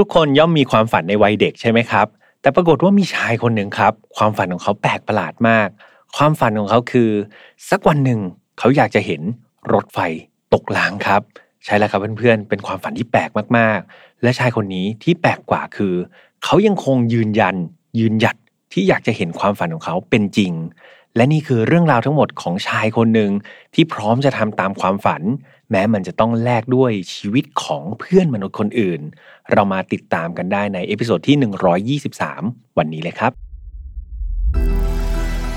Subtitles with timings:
[0.00, 2.06] ทุกๆ คนย่อมมีความฝันในวัยเด็กใช่ไหมครับ
[2.40, 5.68] แต่ปรากฏว่ามีชายคนหนึ่งครับ ความฝันของเขาแปลกประหลาดมาก
[6.16, 7.10] ความฝันของเขาคือ
[7.70, 8.20] สักวันหนึ่ง
[8.58, 9.22] เขาอยากจะเห็น
[9.72, 9.98] รถไฟ
[10.54, 11.22] ตกรางครับ
[11.64, 15.94] ใช่แล้วครับเพื่อนๆ เป็นความฝันที่แปลกมากๆ และชายคนนี้ที่แปลกกว่าคือ
[16.44, 17.56] เขายังคงยืนยัน
[17.98, 18.36] ยืนหยัด
[18.72, 20.52] ที่อยากจะเห็นความฝันของเขาเป็นจริง
[21.16, 23.30] และนี่คือเรื่องราวทั้งหมดของชายคนหนึ่ง
[23.74, 25.22] ที่พร้อมจะทำตามความฝัน
[25.70, 29.00] แม้มันจะต้องแลกด้วยชีวิตของเพื่อนมนุษย์คนอื่น
[29.52, 33.32] เรามาติดตามกันได้ใน Episode ที่ 123 วันนี้เลยครับ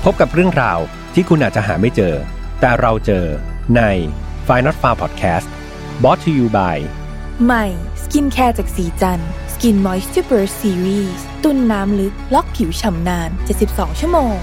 [0.04, 0.78] พบกับเรื่องราว
[1.14, 2.14] ที่คุณอาจจะหาไม่เจอ
[2.60, 3.24] แต่เราเจอ
[3.76, 3.82] ใน
[4.46, 5.48] f i n a l f a r Podcast
[6.02, 6.78] b o t to you by
[7.44, 7.66] ใหม่
[8.02, 9.20] สกินแคร์จากศรีจัน
[9.52, 13.30] ทร์ Skin Moisture Burst ซีรีส์ตุนน้ำลึก ล็อกผิวฉ่ำนาน
[13.64, 14.36] 72 ชั่วโมง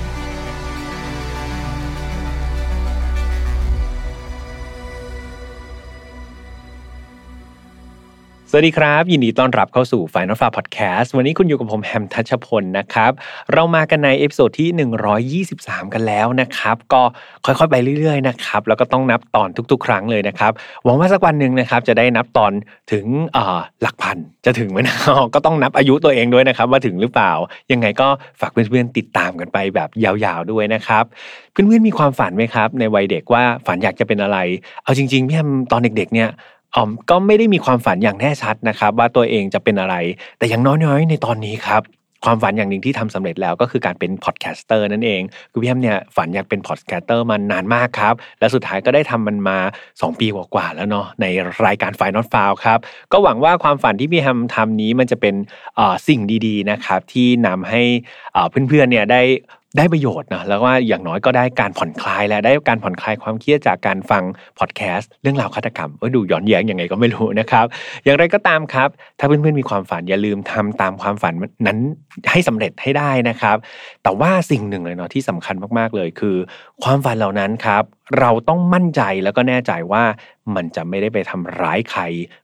[8.52, 13.12] สวัสดีครับ ยินดีต้อนรับเข้าสู่ File Not Found Podcast วันนี้คุณอยู่กับผมแฮมทัชพลนะครับ
[13.54, 17.02] เรามากันใน Episode ที่ 123 กันแล้วนะครับ ก็
[17.46, 20.52] ค่อยๆไปเรื่อยๆนะครับ แล้วก็ต้องนับตอนทุก ๆ ครั้งเลยนะครับ
[20.84, 22.52] หวังว่าสักวันหนึ่งนะครับจะได้นับตอน
[22.92, 23.06] ถึง
[23.82, 24.96] หลักพันจะถึงไหมนะ
[25.34, 27.32] ก็ต้องนับอายุตัวเองด้วยนะครับ ว่าถึงหรือเปล่า
[27.72, 28.08] ยังไงก็
[28.40, 31.04] ฝากเพื่อนๆติดตามกันไปแบบยาวๆด้วยนะครับ
[31.52, 34.38] เพื่อนๆมีความฝันไหมครับ ในวัยเด็กว่าฝันอยากจะเป็นอะไร
[34.84, 36.30] เอาจริงๆพี่แฮมตอนเด็กๆเนี่ย
[36.76, 39.96] แฮมก็ไม่ได้มีความฝันอย่างแน่ชัดนะครับ ว่าตัวเองจะเป็นอะไร
[40.38, 41.84] แต่อย่างน้อยๆในตอนนี้ครับ
[42.26, 49.58] ความฝันอย่างหนึ่งที่ทำสำเร็จแล้วก็คือการเป็น podcaster นั่นเองคือพี่แฮมเนี่ยฝันอยากเป็น podcaster มานานมากครับ และสุดท้ายก็ได้ทำมันมา
[49.90, 51.26] 2 ปีกว่าๆแล้วเนาะใน
[51.66, 52.80] รายการ File Not Found ครับ
[53.12, 55.36] ก็หวังว่าความฝันที่พี่แฮมทำนี้มันจะเป็น
[56.08, 57.82] สิ่งดีๆนะครับที่นำให้
[58.68, 59.22] เพื่อนๆเนี่ยได้
[59.78, 64.24] ได้ประโยชน์นะแล้วว่าอย่างน้อยก็ได้การผ่อนคลายและได้การผ่อนคลายความเครียดจากการฟัง
[64.60, 67.66] พอดแคสต์เรื่องราวฆาตกรรมว่าดูย้อนแย้งยังไงก็ไม่รู้นะครับ
[68.04, 68.90] อย่างไรก็ตามครับ
[69.20, 71.34] ถ้าเพื่อนๆมีความฝันอย่าลืมทำตามความฝัน
[71.68, 71.78] นั้น
[72.32, 73.58] ให้สำเร็จให้ได้นะครับ
[74.04, 76.36] แต่ว่าสิ่งหนึ่งเลยเนาะที่สำคัญมากๆเลยคือ
[76.84, 77.84] ความฝันเหล่านั้นครับ
[78.20, 80.04] เราต้องมั่นใจแล้วก็แน่ใจว่า
[80.56, 82.02] มันจะไม่ได้ไปทำร้ายใคร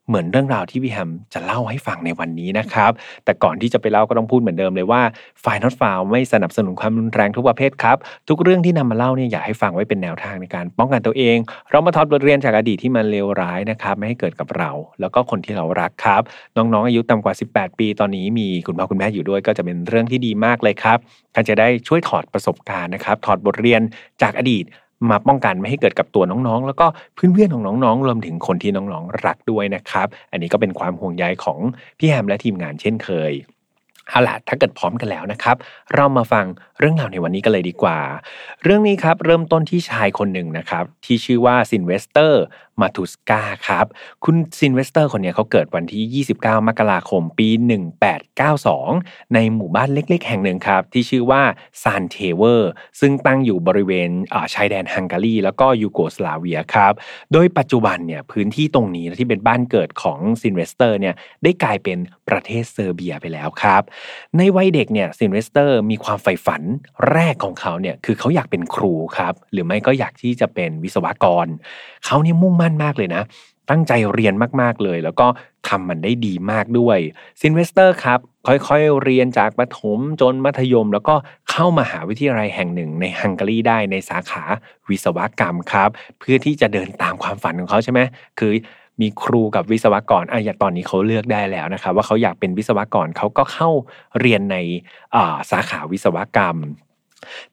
[0.08, 2.92] เหมือนเรื่องราวที่พี่แฮมจะเล่าให้ฟังในวันนี้นะครับ
[3.26, 5.02] แต่ก่อนที่จะไปเล่าก็ต้องพูดเหมือนเดิมเลยว่า
[5.44, 7.98] ฝ่ายนอตฟาวไม่สนับสนุนความรุนแรงทุกประเภทครับ
[8.30, 11.38] ทุกเรื่องที่นำมาเล่าเนี่ยอยากให้ฟังไว้เป็นแนวทางในการป้องกันตัวเอง
[11.72, 16.22] เรามาทอดบทเรียนจากอดีตที่มันเลวร้ายนะครับ ไม่ให้เกิดกับเรา แล้วก็คนที่เรารักครับ
[16.58, 20.98] น้องๆอายุต่ำกว่า 18 ปี ตอนนี้มีคุณพ่อคุณแม่อยู่ด้วย ก็จะเป็นเรื่องที่ดีมากเลยครับ
[21.34, 23.82] ท่านจะได้ช่วยถอดประสบการณ์นะครับถอดบทเรียน
[24.22, 24.66] จากอดีต
[25.12, 26.86] มาป้องกันไม่ให้เกิดกับตัวน้องๆ แล้วก็
[27.16, 31.60] เพื่อนๆของน้องๆ รวมถึงคนที่น้องๆ รักด้วยนะครับ อันนี้ก็เป็นความห่วงใยของ
[31.98, 33.34] พี่แฮมและทีมงานเช่นเคย
[34.10, 35.56] เอาล่ะถ้าเกิดพร้อมกันแล้วนะครับ
[35.96, 36.46] เรามาฟัง
[36.80, 38.00] เรื่องราวในวันนี้กันเลยดีกว่า
[38.64, 42.44] เรื่องนี้ครับเริ่มต้นที่ชายคนหนึ่งนะครับ ที่ชื่อว่าซินเวสเตอร์
[42.82, 43.86] มาทุสกาครับ
[44.24, 47.50] คุณซินเวสเตอร์คนนี้เขาเกิดวันที่ 29 มกราคมปี
[48.22, 51.42] 1892 ในหมู่บ้านเล็กๆ แห่งหนึ่งครับ ที่ชื่อว่า
[51.84, 54.10] ซานเทเวอร์ ซึ่งตั้งอยู่บริเวณ
[54.54, 56.94] ชายแดนฮังการีแล้วก็ยูโกสลาเวียครับ
[57.34, 61.98] โดยปัจจุบันเนี่ยพื้นที่ตรงนี้ที่เป็นบ้านเกิดของซินเวสเตอร์เนี่ยได้กลายเป็น
[62.30, 63.82] ประเทศเซอร์เบียไปแล้วครับ
[64.38, 66.62] ในวัยเด็กเนี่ยซินเวสเตอร์มีความใฝ่ฝัน
[67.12, 71.48] แรกของเขาเนี่ยคือเขาอยากเป็นครูครับหรือไม่ก็อยากที่จะเป็นวิศวกร
[72.06, 73.24] เขาเนี่ยมุ่งมั่นมากเลยนะ
[73.70, 75.28] ตั้งใจเรียนมากๆเลย แล้วก็
[75.68, 77.00] ทำมันได้ดีมากด้วย
[77.42, 81.16] ซินเวสเตอร์ครับ ค่อยๆเรียนจากประถมจนมัธยม แล้วก็
[81.52, 84.44] เข้ามหาวิทยาลัยแห่งหนึ่งในฮังการีได้ในสาขา
[84.90, 85.90] วิศวกรรมครับ
[86.20, 88.00] เพื่อที่จะเดินตามความฝันของเขาใช่ไหม
[88.40, 88.52] คือ
[89.02, 93.70] มีครูกับวิศวกรอะอย่างตอนนี้เขาเลือกได้แล้วนะครับ ว่าเขาอยากเป็นวิศวกรเขาก็เข้า
[94.20, 94.58] เรียนใน
[95.52, 96.58] สาขาวิศวกรรม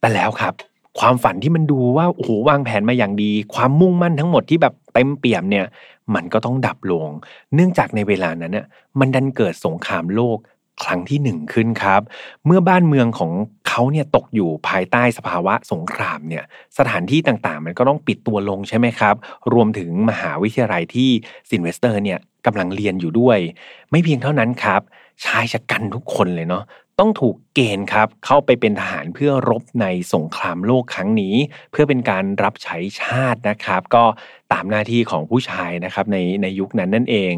[0.01, 0.55] แต่แล้วครับ
[0.99, 5.67] ความฝันที่มันดูว่าโอ้โหวางแผนมาอย่างดี ความมุ่งมั่นทั้งหมดที่แบบเต็มเปี่ยมเนี่ย
[6.15, 7.07] มันก็ต้องดับลง
[7.55, 8.67] เนื่องจากในเวลานั้นเนี่ย
[8.99, 10.39] มันดันเกิดสงครามโลก
[10.85, 12.03] ครั้งที่หนึ่งขึ้นครับ
[12.47, 13.33] เมื่อบ้านเมืองของ
[13.69, 16.45] เขาเนี่ยตกอยู่ภายใต้สภาวะสงครามเนี่ย
[16.79, 19.15] สถานที่ต่างๆ มันก็ต้องปิดตัวลงใช่ไหมครับ
[19.53, 21.11] รวมถึงมหาวิทยาลัยที่
[21.49, 23.39] ซินเวสเตอร์เนี่ยกำลังเรียนอยู่ด้วย
[23.91, 24.81] ไม่เพียงเท่านั้นครับ
[25.25, 26.65] ชายฉกรรจ์ทุกคนเลยเนาะ
[26.99, 31.35] ต้องถูกเกณฑ์ครับเข้าไปเป็นทหารเพื่อรบในสงครามโลกครั้งนี้
[31.73, 34.05] เพื่อเป็นการรับใช้ชาตินะครับ ก็
[34.53, 37.35] ตามหน้าที่ของผู้ชายนะครับในในยุคนั้นนั่นเอง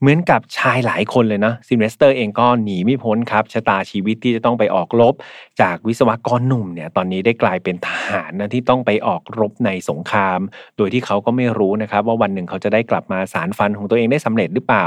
[0.00, 5.14] เหมือนกับชายหลายคนเลยนะซินเวสเตอร์เองก็หนีไม่พ้นครับชะตาชีวิตที่จะต้องไปออกรบ
[5.60, 10.40] จากวิศวกรหนุ่มเนี่ยตอนนี้ได้กลายเป็นทหารนะที่ต้องไปออกรบในสงคราม
[10.76, 14.86] โดยที่เขาก็ไม่รู้นะครับ ว่าวันหนึ่งเขาจะได้กลับมาสานฝันของตัวเองได้สำเร็จหรือเปล่า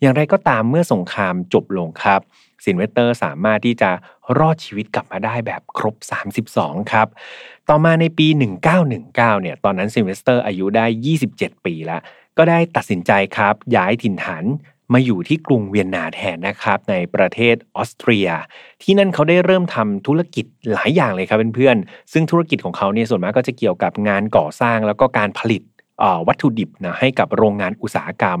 [0.00, 2.22] อย่างไรก็ตามเมื่อสงครามจบลงครับ
[2.64, 3.90] ซินเวสเตอร์สามารถที่จะ
[4.38, 5.96] รอดชีวิตกลับมาได้แบบครบ
[6.44, 7.08] 32 ครับ
[7.68, 10.86] ต่อมาในปี 1919 เนี่ย ตอนนั้นซินเวสเตอร์อายุได้
[11.26, 12.00] 27 ปีแล้ว
[12.38, 14.44] ก็ได้ตัดสินใจครับ ย้ายถิ่นฐาน
[14.92, 18.28] มาอยู่ที่กรุงเวียนนาแทนนะครับ ในประเทศออสเตรีย
[18.82, 25.62] ที่นั่นเขาได้เริ่มทำธุรกิจหลายอย่างเลยครับเพื่อนๆซึ่งธุรกิจของเขาเนี่ยส่วนมากก็จะเกี่ยวกับงานก่อสร้างแล้วก็การผลิต
[26.28, 28.40] วัตถุดิบนะให้กับโรงงานอุตสาหกรรม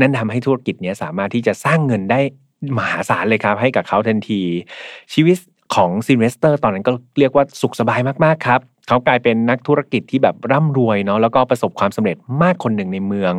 [0.00, 2.20] นั่นทำให้ธุรกิจนี้สามารถที่จะสร้างเงินได้
[2.78, 4.42] มหาศาลเลยครับ ให้กับเขาทันที
[5.14, 5.36] ชีวิต
[5.74, 13.34] ของซินเวสเตอร์ตอนนั้นก็เรียกว่าสุขสบายมากๆครับเขากลายเป็นนักธุรกิจที่แบบร่ำรวยเนาะแล้วก็ประสบความสำเร็จมากคนหนึ่งในเมือง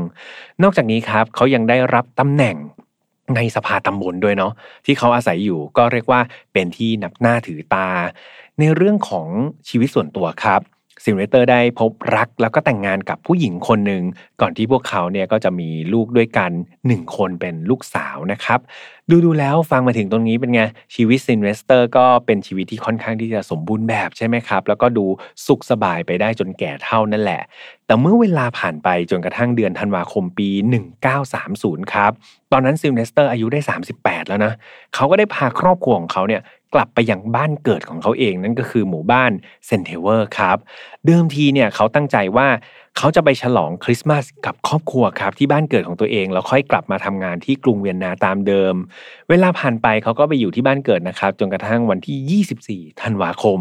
[0.63, 2.55] นอกจากนี้ครับเขายังได้รับตำแหน่ง
[3.35, 4.51] ในสภาตำบลด้วยเนาะ
[4.85, 6.21] ที่เขาอาศัยอยู่ก็เรียกว่า
[6.53, 7.89] เป็นที่นับหน้าถือตา
[8.59, 9.27] ในเรื่องของ
[9.69, 10.61] ชีวิตส่วนตัวครับ
[11.03, 14.03] ซินเวสเตอร์ได้พบรักแล้วก็แต่งงานกับผู้หญิงคนหนึ่ง
[14.41, 16.51] ก่อนที่พวกเขาเนี่ยก็จะมีลูกด้วยกัน
[16.87, 18.59] หนึ่งคนเป็นลูกสาวนะครับ
[19.09, 20.61] ดูดูแล้วฟังมาถึงตรงนี้เป็นไง
[20.95, 25.05] ชีวิตซินเวสเตอร์ก็เป็นชีวิตที่ค่อนข้างที่จะสมบูรณ์แบบใช่ไหมครับ แล้วก็ดู
[25.45, 27.41] สุขสบายไปได้จนแก่เฒ่านั่นแหละ
[27.85, 30.49] แต่เมื่อเวลาผ่านไปจนกระทั่งเดือนธันวาคมปี
[31.21, 32.11] 1930 ครับ
[32.51, 33.59] ตอนนั้นซินเวสเตอร์อายุได้
[33.95, 34.53] 38 แล้วนะ
[34.95, 36.41] เขาก็ได้พาครอบครัวของเขาเนี่ย
[36.79, 39.31] กลับไปยังบ้านเกิดของเขาเองนั่นก็คือหมู่บ้าน
[39.67, 40.57] เซนเทเวอร์ครับ
[41.05, 42.47] เดิมทีเนี่ยเขาตั้งใจว่า
[42.97, 48.75] เขาจะไปฉลองคริสต์มาสกับครอบครัวครับที่บ้านเกิดของตัวเอง แล้วค่อยกลับมาทำงานที่กรุงเวียนนาตามเดิม
[49.29, 53.59] เวลาผ่านไปเขาก็ไปอยู่ที่บ้านเกิดนะครับจนกระทั่งวันที่ 24 ธันวาคม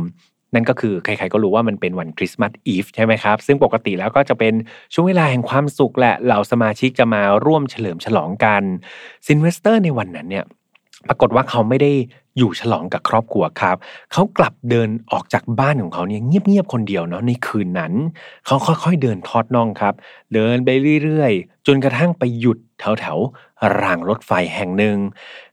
[0.54, 4.54] นั่นก็คือใครๆก็รู้ว่ามันเป็นวันคริสต์มาสอีฟใช่ไหมครับ ซึ่งปกติแล้วก็จะเป็น
[4.92, 8.62] ช่วงเวลาแห่งความสุขแหละเหล่าสมาชิกจะมาร่วมเฉลิมฉลองกัน
[9.26, 10.44] ซินเวสเตอร์ในวันนั้นเนี่ย
[11.08, 11.92] ปรากฏว่าเขาไม่ได้
[12.38, 13.76] อยู่ฉลองกับครอบครัวครับ
[14.12, 17.92] เขากลับเดินออกจากบ้านของเขาเนี่ยเงียบๆคนเดียวเนาะในคืนนั้น
[18.46, 19.94] เขาค่อยๆเดินทอดน่องครับ
[20.34, 20.68] เดินไป
[21.02, 23.18] เรื่อยๆ จนกระทั่งไปหยุดแถว
[23.82, 24.96] รางรถไฟแห่งหนึ่ง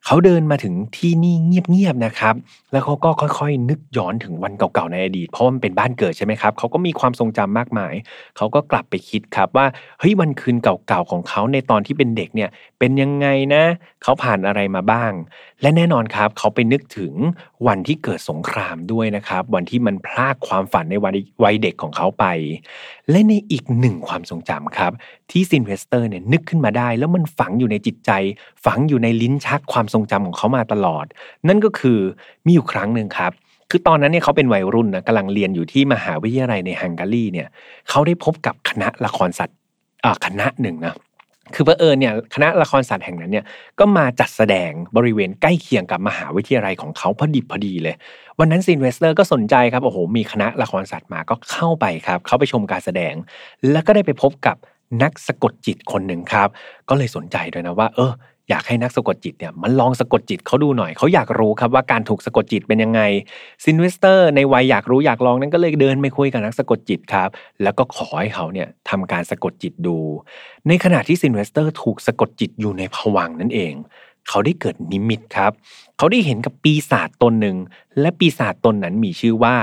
[0.05, 2.35] เขาเดินมาถึงที่นี่เงียบๆนะครับ
[2.71, 3.09] แล้วเขาก็
[3.39, 7.93] ค่อยๆ นึกย้อนถึงวันเก่าๆในอดีต เพราะมันเป็นบ้านเกิดใช่ไหมครับเขาก็มีความทรงจำมากมาย
[8.37, 9.65] เขาก็กลับไปคิดครับว่า
[9.99, 13.63] เฮ้ยวันคืนเก่าๆของเขาในตอนที่เป็นเด็กเนี่ยเป็นยังไงนะ
[14.03, 15.11] เขาผ่านอะไรมาบ้าง
[15.61, 17.13] และแน่นอนครับ เขาไปนึกถึง
[17.67, 20.95] วันที่เกิดสงครามด้วยนะครับ วันที่มันพรากความฝันใน
[21.43, 22.25] วัยเด็กของเขาไป
[23.09, 24.91] และในอีกหนึ่งความทรงจำครับ
[25.31, 28.11] ที่ซินเวสเตอร์เนี่ยนึกขึ้นมาได้ แล้วมันฝังอยู่ในจิตใจ
[28.65, 31.05] ฝังอยู่ในลิ้นชักความทรงจำของเขามาตลอด
[31.47, 31.99] นั่นก็คือ
[32.45, 33.31] มีอยู่ครั้งหนึ่งครับ
[33.69, 37.47] คือตอนนั้นเนี่ยเขาเป็นวัยรุ่นนะกำลังเรียนอยู่ที่มหาวิทยาลัยในฮังการีเนี่ย
[37.89, 39.57] เขาได้พบกับคณะละครสัตว์
[40.25, 40.95] คณะหนึ่งนะ
[41.55, 43.45] คือเผอิญเนี่ยคณะละครสัตว์แห่งนั้นเนี่ย
[43.79, 47.95] ก็มาจัดแสดงบริเวณใกล้เคียงกับมหาวิทยาลัยของเขาพอดีพอดีเลย
[48.39, 53.13] วันนั้นซินเวสเตอร์ก็สนใจครับโอ้โหมีคณะละครสัตว์มาก็เข้าไปครับ เขาไปชมการแสดง
[53.71, 54.57] แล้วก็ได้ไปพบกับ
[55.01, 56.49] นักสะกดจิตคนหนึ่งครับ
[56.89, 58.13] ก็เลยสนใจด้วยนะว่า เออ
[58.49, 63.01] อยากให้นักสะกดจิตเนี่ยมันลองสะกดจิตเขาดูหน่อยเขาอยากรู้ครับว่าการถูกสะกดจิตเป็นยังไง
[63.63, 67.29] ซินเวสเตอร์ในวัยอยากรู้อยากลองนั้นก็เลยเดินไปคุยกับนักสะกดจิตครับ
[67.63, 69.97] แล้วก็ขอให้เขาเนี่ยทำการสะกดจิตดู
[70.67, 73.73] ในขณะที่ซินเวสเตอร์ถูกสะกดจิตอยู่ในภวังค์นั่นเอง
[74.29, 75.51] เขาได้เกิดนิมิตครับ
[75.97, 77.57] เขาได้เห็นกับปีศาจตนหนึ่ง
[77.99, 79.55] และปีศาจตนนั้นมีชื่อว่า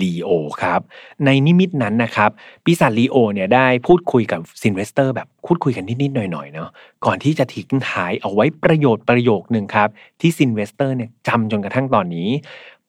[0.00, 0.30] ลีโอ
[0.62, 0.80] ครับ
[1.24, 2.30] ในนิมิตนั้นนะครับ
[2.64, 6.68] ปีศาจลีโอเนี่ยได้พูดคุยกับซินเวสเตอร์แบบพูดคุยกันนิดๆหน่อยๆเนาะ
[7.04, 9.88] ก่อนที่จะทิ้งท้ายเอาไว้ประโยชน์ประโยคหนึ่งครับ
[10.20, 12.28] ที่ซินเวสเตอร์เนี่ยจำจนกระทั่งตอนนี้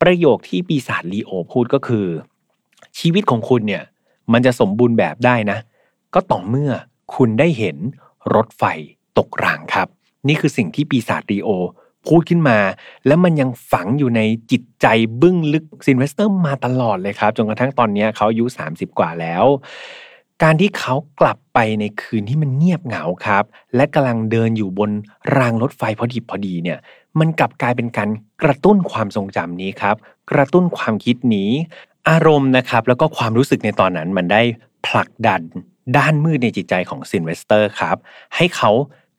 [0.02, 2.06] ประโยคที่ปีศาจลีโอพูดก็คือ
[3.00, 3.84] ชีวิตของคุณเนี่ย
[4.34, 5.58] มันจะสมบูรณ์แบบได้นะ
[6.14, 6.72] ก็ต่อเมื่อ
[7.16, 7.78] คุณได้เห็น
[8.36, 8.64] รถไฟ
[9.18, 9.88] ตกรางครับ
[10.28, 11.50] นี่คือสิ่งที่ปีศาจลีโอ
[12.08, 12.58] พูดขึ้นมา
[13.08, 14.22] แล้วมันยังฝังอยู่ใน
[14.52, 14.88] จิตใจ
[15.22, 19.46] เบื้องลึกซินเวสเตอร์มาตลอดเลยครับจนกระทั่งตอนนี้เขาอายุ 30 กว่าแล้ว
[20.44, 23.44] การที่เขากลับไปในคืนที่มันเงียบเหงาครับ
[23.76, 24.92] และกำลังเดินอยู่บน
[25.38, 26.80] รางรถไฟพอดีพอดีเนี่ย
[27.20, 28.10] มันกลับกลายเป็นการ
[28.44, 29.96] กระตุ้นความทรงจำนี้ครับ
[30.32, 31.50] กระตุ้นความคิดนี้
[32.10, 34.42] อารมณ์นะครับแล้วก็ความรู้สึกในตอนนั้นมันได้
[34.88, 35.42] ผลักดัน
[35.98, 37.98] ด้านมืดในจิตใจของซินเวสเตอร์ครับ
[38.36, 38.72] ให้เขา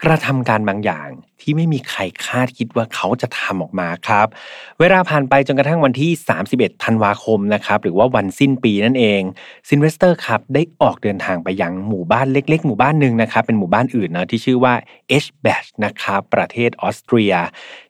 [0.04, 1.08] กระทำการบางอย่าง
[1.40, 4.26] ที่ไม่มีใครคาดคิดว่าเขาจะทำออกมาครับ
[4.80, 6.10] เวลาผ่านไปจนกระทั่งวันที่
[6.48, 9.22] 31 ธันวาคมนะครับหรือว่าวันสิ้นปีนั่นเอง
[9.68, 14.74] ซินเวสเตอร์ครับได้ออกเดินทางไปยังหมู่บ้านเล็ก ๆ หมู่บ้านหนึ่งนะครับเป็นหมู่บ้านอื่นนะที่ชื่อว่า
[15.08, 17.34] เอชแบชนะครับประเทศออสเตรีย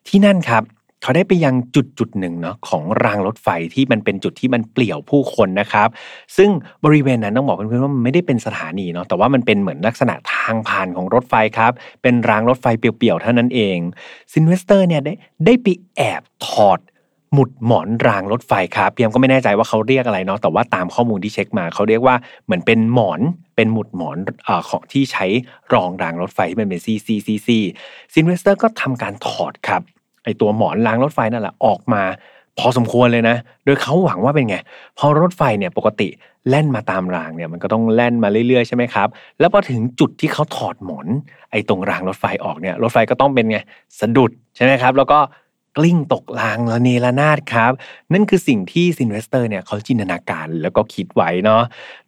[0.07, 0.63] ที่นั่นครับ
[1.03, 5.89] เขาได้ไปยังจุดจุดหนึ่งเนาะของรางรถไฟที่มันเป็นจุดที่มันเปลี่ยวผู้คนนะครับ
[6.37, 6.49] ซึ่ง
[6.85, 13.77] บริเวณนั้นต้องบอกเพื่อนๆว่ามันไม่ได้เป็นสถานีเนาะแต่ว่ามันเป็นเหมือนลักษณะทางผ่านของรถไฟครับ เป็นรางรถไฟเปลี่ยวๆเท่านั้นเอง
[14.33, 15.13] ซินเวสเตอร์เนี่ยได้
[15.45, 16.79] ได้ไปแอบถอด
[17.33, 23.19] หมุดหมอนรางรถไฟครับเพียมก็ไม่แน่ใจว่าเขาเรียกอะไรเนาะแต่ว่าตามข้อมูลที่เช็คมาเขาเรียกว่าเหมือนเป็นหมอน
[23.55, 24.17] เป็นหมุดหมอน
[24.47, 25.25] อของที่ใช้
[25.73, 27.57] รองรางรถไฟที่มันเป็นซี่ซี่ซี่ซี่
[28.13, 29.81] ซินเวสเตอร์ก็ทำการถอดครับ
[30.23, 32.03] ไอตัวหมอนรางรถไฟนั่นแหละออกมา
[32.59, 34.57] พอสมควรเลยนะ โดยเขาหวังว่าเป็นไง
[34.97, 36.07] พอรถไฟเนี่ยปกติ
[36.49, 39.07] แล่นมาตามรางเนี่ยมันก็ต้องแล่นมาเรื่อยๆใช่ไหมครับ
[39.39, 41.07] แล้วพอถึงจุดที่เขาถอดหมอน
[41.51, 43.57] ไอ้ตรงรางรถไฟออกเนี่ยรถไฟก็ต้องเป็นไง
[43.99, 45.19] สะดุดใช่ไหมครับ แล้วก็
[45.77, 47.71] กลิ้งตกรางระเนระนาดครับ
[48.13, 51.61] นั่นคือสิ่งที่ซินเวสเตอร์เนี่ยเขาจินตนาการแล้วก็คิดไว้เนาะ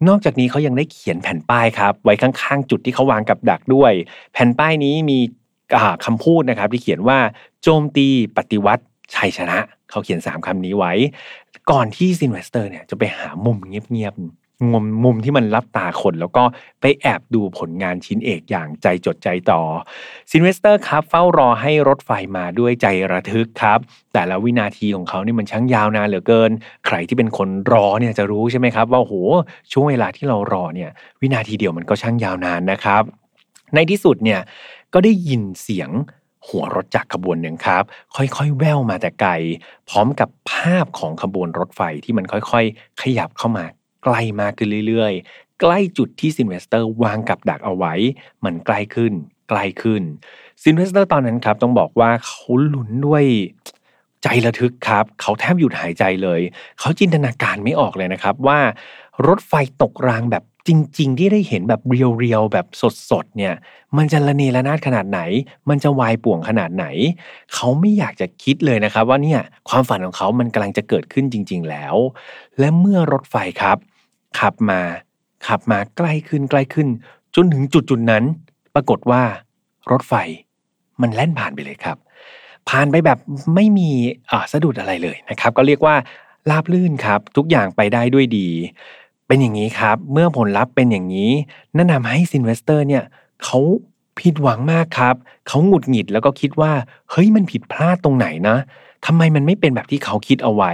[0.08, 3.92] นอกจากนี้เขายังได้เขียนแผ่นป้ายครับ ไว้ข้างๆ จุดที่เขาวางกับดักด้วย
[4.34, 5.20] แผ่นป้ายนี้มี
[6.06, 7.18] คำพูดนะครับที่เขียนว่า
[7.68, 8.08] โจมตี
[8.38, 8.84] ปฏิวัติ
[9.16, 9.58] ชัยชนะ
[9.90, 10.94] เขาเขียน3คำนี้ไว้
[11.72, 14.16] ก่อนที่ซินเวสเตอร์เนี่ยจะไปหามุมเงียบ
[14.74, 16.44] มุมมุมที่มันลับตาคน แล้วก็
[16.82, 19.62] ไปแอบดูผลงานชิ้นเอกอย่างใจจดใจจ่อ
[20.32, 23.80] ซินเวสเตอร์ครับ เฝ้ารอให้รถไฟมาด้วยใจระทึกครับ
[24.14, 26.52] แต่ละวินาทีของเขานี่มันช่างยาวนานเหลือเกิน
[26.86, 29.14] ใครที่เป็นคนรอเนี่ยจะรู้ใช่ไหมครับ ว่าโห
[29.72, 30.90] ช่วงเวลาที่เรารอเนี่ย
[31.22, 33.04] วินาทีเดียวมันก็ช่างยาวนานนะครับ
[33.76, 34.40] ในที่สุดเนี่ย
[34.94, 35.90] ก็ได้ยินเสียง
[36.48, 37.84] หัวรถจักรขบวนหนึ่งครับ
[38.16, 39.32] ค่อยๆ แว่วมาแต่ไกล
[39.90, 43.66] พร้อมกับภาพของขบวนรถไฟที่มันค่อยๆ ขยับเข้ามา
[44.04, 47.94] ใกล้มากขึ้นเรื่อยๆ ใกล้จุดที่ซินเวสเตอร์วางกับดักเอาไว้
[48.46, 49.14] มันใกล้ขึ้น
[49.50, 50.04] ใกล้ขึ้น
[50.64, 53.24] ซินเวสเตอร์ตอนนั้นครับต้องบอกว่าเขาลุ้นด้วย
[54.24, 56.42] ใจระทึกครับ เขาแทบหยุดหายใจเลย
[56.80, 58.60] เขาจินตนาการไม่ออกเลยนะครับว่า
[59.28, 60.70] รถไฟตกรางแบบ จ
[61.00, 62.68] ริง ๆ ที่ได้เห็นแบบ real ๆแบบ
[63.10, 63.54] สดๆเนี่ย
[63.98, 65.20] มันจะระเนระนาดขนาดไหน
[65.70, 66.86] มันจะวายป่วงขนาดไหน
[67.54, 71.96] เขาไม่อยากจะคิดเลยนะครับ ว่าเนี่ยความฝันของเขามันกำลังจะเกิดขึ้นจริง ๆ แล้ว
[72.60, 73.78] และเมื่อรถไฟครับ
[74.40, 74.82] ขับมา
[75.48, 76.88] ขับมาใกล้ขึ้นใกล้ขึ้น
[77.36, 78.24] จนถึงจุดจุดนั้น
[78.76, 79.22] ปรากฏว่า
[79.92, 80.14] รถไฟ
[81.02, 81.98] มันแล่นผ่านไปเลยครับ
[82.70, 83.20] ผ่านไปแบบ
[83.56, 83.90] ไม่มี
[84.32, 85.96] อ่าสะดุดอะไรเลยนะครับ ก็เรียกว่า
[86.50, 88.48] ราบลื่นครับ ทุกอย่างไปได้ด้วยดี
[89.28, 91.32] เป็นอย่างนี้ครับ เมื่อผลลัพธ์เป็นอย่างนี้
[91.76, 93.04] นั่นทำให้ซินเวสเตอร์เนี่ย
[93.44, 93.60] เขา
[94.20, 95.16] ผิดหวังมากครับ
[95.48, 96.72] เขาหงุดหงิดแล้วก็คิดว่า
[97.12, 98.58] เฮ้ยมันผิดพลาดตรงไหนนะ
[99.06, 100.72] ทำไมมันไม่เป็นแบบที่เขาคิดเอาไว้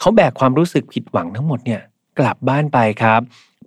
[0.00, 1.80] เขาแบกความรู้สึกผิดหวังทั้งหมดเนี่ย
[2.18, 3.20] กลับบ้านไปครับ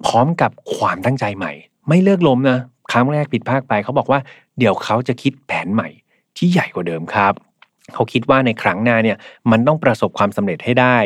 [0.05, 1.51] พร้อมกับความตั้งใจใหม่
[1.87, 2.59] ไม่เลิกล้มนะ
[2.91, 4.19] ครั้งแรกผิดพลาดไปเขาบอกว่า
[4.57, 5.89] เดี๋ยวเขาจะคิดแผนใหม่
[6.37, 7.33] ที่ใหญ่กว่าเดิมครับ
[7.93, 9.17] เขาคิดว่าในครั้งหน้าเนี่ย
[9.51, 10.97] มันต้องประสบความสำเร็จให้ได้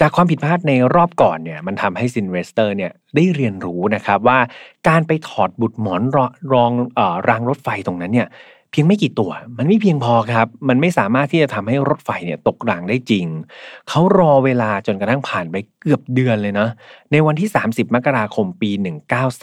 [0.00, 4.38] จากความผิดพลาดในรอบก่อนเนี่ยมันทำให้ซินเวสเตอร์เนี่ยได้เรียนรู้นะครับว่า
[4.88, 6.02] การไปถอดหมุดหมอน
[6.52, 8.28] รองอรางรถไฟตรงนั้นเนี่ย
[8.70, 13.26] เพียงไม่กี่ตัว มันไม่เพียงพอครับ มันไม่สามารถที่จะทำให้รถไฟเนี่ยตกรางได้จริง
[13.88, 16.68] เขารอเวลาจนกระทั่งผ่านไปเกือบเดือนเลยนะ
[17.12, 18.70] ในวันที่ 30 มกราคมปี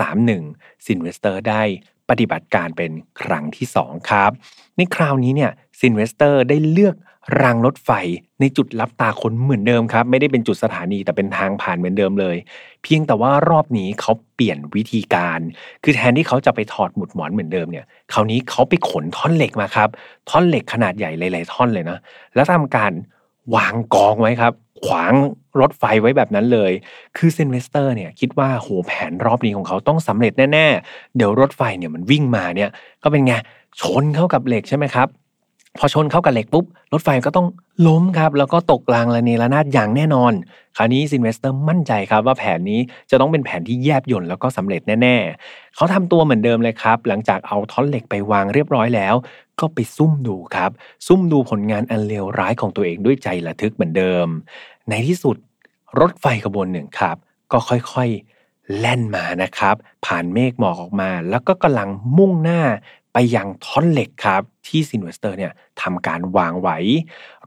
[0.07, 1.61] 1931ซินเวสเตอร์ได้
[2.09, 4.31] ปฏิบัติการเป็นครั้งที่ 2 ครับ
[4.77, 6.95] ในคราวนี้เนี่ยซินเวสเตอร์ได้เลือก
[7.41, 7.91] รางรถไฟ
[8.39, 12.35] ในจุดลับตาคนเหมือนเดิมครับ ไม่ได้เป็นจุดสถานีแต่เป็นทางผ่านเหมือนเดิมเลย
[12.83, 15.39] เพียงแต่ว่ารอบนี้เขาเปลี่ยนวิธีการ
[15.83, 19.89] คือแทนที่เขาจะไปถอดหมุดหมอนเหมือนเดิมเนี่ยคราวนี้เขาไปขนท่อนเหล็กมาครับ
[20.29, 21.97] ท่อนเหล็กขนาดใหญ่หลาย ๆ ท่อนเลยนะ
[22.35, 22.91] แล้วทำการ
[23.55, 24.53] วางกองไว้ครับ
[24.85, 25.13] ขวาง
[25.61, 26.71] รถไฟไว้แบบนั้นเลย
[27.17, 32.69] คือซินเวสเตอร์เนี่ยคิดว่าโหแผนรอบนี้ของเขาต้องสำเร็จแน่ๆ เดี๋ยวรถไฟเนี่ยมันวิ่งมาเนี่ย
[33.03, 33.33] ก็เป็นไง
[33.81, 35.09] ชนเข้ากับเหล็กใช่ไหมครับ
[35.79, 37.47] พอชนเข้ากับเหล็กปุ๊บรถไฟก็ต้อง
[37.87, 40.33] ล้มครับ แล้วก็ตกรางระเนระนาดอย่างแน่นอน
[40.77, 42.79] คราวนี้ซินเวสเตอร์มั่นใจครับว่าแผนนี้
[43.11, 49.15] จะต้องเป็นแผนที่แยบยลแล้วก็สำเร็จแน่ๆ เขาทำตัวเหมือนเดิมเลยครับ หลังจากเอาท่อนเหล็กไปวางเรียบร้อยแล้ว
[49.59, 50.71] ก็ไปซุ่มดูครับ
[51.07, 54.27] ซุ่มดูผลงานอันเลวร้ายของตัวเองด้วยใจระทึกเหมือนเดิม
[54.89, 55.37] ในที่สุด
[55.99, 57.17] รถไฟขบวนหนึ่งครับ
[57.51, 59.75] ก็ค่อยๆแล่นมานะครับ
[60.05, 62.61] ผ่านเมฆหมอกออกมา แล้วก็กำลังมุ่งหน้า
[63.13, 66.77] ไปยังท่อนเหล็กครับ ที่ซินเวสเตอร์เนี่ยทำการวางไว้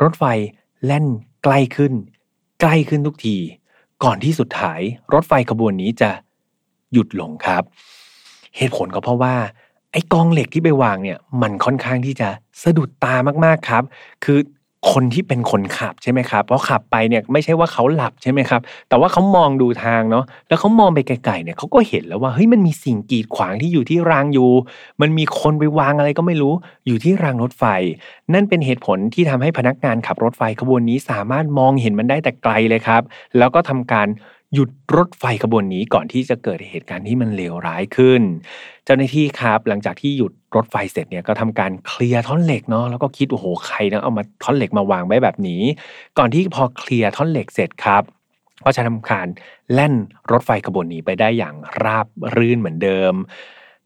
[0.02, 0.24] รถไฟ
[0.84, 1.06] แล่น
[1.44, 1.92] ใกล้ขึ้น
[2.60, 3.36] ใกล้ขึ้นทุกที
[4.04, 4.80] ก่อนที่สุดท้าย
[5.14, 6.10] รถไฟขบวนนี้จะ
[6.92, 7.62] หยุดลงครับ
[8.56, 9.34] เหตุผลก็เพราะว่า
[9.92, 12.28] ไอ้กองเหล็กที่ไปวางเนี่ยมันค่อนข้างที่จะ
[12.62, 13.14] สะดุดตา
[13.44, 13.84] มากๆครับ
[14.24, 14.38] คือ
[14.92, 24.50] คนที่เป็นคนขับใช่ไหมครับเพราะขับไปเนี่ยไม่ใช่ว่าเขาหลับใช่ไหมครับ แต่ว่าเขามองดูทางเนาะแล้วเขามองไปไกลๆเนี่ยเขาก็เห็นแล้วว่าเฮ้ยมันมีสิ่งกีดขวางที่อยู่ที่รางอยู่
[25.00, 26.52] มันมีคนไปวางอะไรก็ไม่รู้
[26.86, 27.64] อยู่ที่รางรถไฟ
[28.34, 33.02] นั่นเป็นเหตุผลที่ทำให้พนักงานขับรถไฟขบวนนี้สามารถมองเห็นมันได้แต่ไกลเลยครับ
[33.38, 34.08] แล้วก็ทำการ
[34.54, 38.22] หยุดรถไฟขบวนนี้ก่อนที่จะเกิดเหตุการณ์ที่มันเลวร้ายขึ้น
[38.84, 45.62] เจ้าหน้าที่ครับหลังจากที่หยุดรถไฟเสร็จเนี่ยก็ทำการเคลียร์ท่อนเหล็กเนาะแล้วก็คิดโอ้โหใครนะเอามาท่อนเหล็กมาวางไว้แบบนี้
[46.18, 48.02] ก่อนที่พอเคลียร์ท่อนเหล็กเสร็จครับ
[48.64, 49.26] ก็จะทำการ
[49.72, 49.94] แล่น
[50.30, 53.14] รถไฟขบวนนี้ไปได้อย่างราบรื่นเหมือนเดิม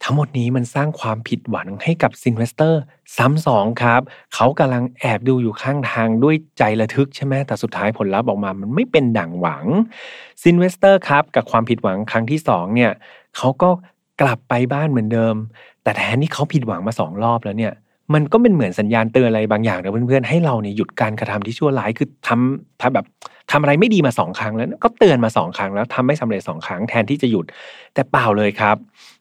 [0.05, 2.81] ทั้งหมดนี้มันสร้างความผิดหวังให้กับซินเวสเตอร์
[3.17, 4.01] ซ้ำสองครับ
[4.35, 9.65] เขากำลังแอบดูอยู่ข้างทางด้วยใจระทึกใช่ไหมแต่สุดท้ายผลลัพธ์ออกมามันไม่เป็นดั่งหวัง
[10.43, 12.93] ซินเวสเตอร์ครับ กับความผิดหวังครั้งที่สองเนี่ย
[13.37, 13.71] เขาก็
[14.21, 15.35] กลับไปบ้านเหมือนเดิม
[15.83, 17.73] แต่แทนที่เขาผิดหวังมาสองรอบแล้วเนี่ย
[18.15, 23.05] มันก็เป็นเหมือนสัญญาณเตือนอะไรบางอย่างนะเพื่อนๆให้เราเนี่ยหยุดการกระทำที่ชั่วร้ายคือทำถ้าแบบ
[23.51, 27.47] ทำอะไรไม่ดีมาสองครั้งแล้ว ก็เตือนมาสองครั้งแล้วทำไม่สำเร็จสองครั้งแทนที่จะหยุด
[27.95, 28.77] แต่เปล่าเลยครับ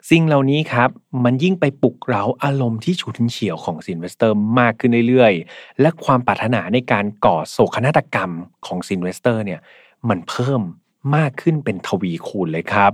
[0.09, 0.89] สิ่งเหล่านี้ครับ
[1.23, 8.31] มันยิ่งไปปลุกเร้าอารมณ์ที่ฉุนเฉียวของซินเวสเตอร์มากขึ้นเรื่อยๆ และความปรารถนาในการก่อโศกนาฏกรรม
[8.65, 9.59] ของซินเวสเตอร์เนี่ย
[10.09, 10.61] มันเพิ่ม
[11.15, 12.91] มากขึ้นเป็นทวีคูณเลยครับ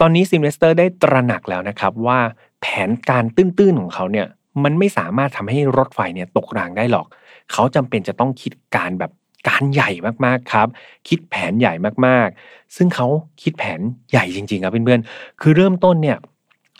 [0.00, 2.20] ตอนนี้ซินเวสเตอร์ได้ตระหนักแล้วนะครับว่า
[2.60, 4.26] แผนการตื้นๆของเขาเนี่ย
[4.64, 7.06] มันไม่สามารถทำให้รถไฟเนี่ยตกรางได้หรอก
[7.52, 9.12] เขาจำเป็นจะต้องคิดการแบบ
[9.48, 9.90] การใหญ่
[10.24, 10.68] มากๆครับ
[11.08, 11.72] คิดแผนใหญ่
[12.06, 13.06] มากๆ ซึ่งเขา
[13.42, 13.80] คิดแผน
[14.10, 16.18] ใหญ่จริงๆครับเพื่อนๆ คือเริ่มต้นเนี่ย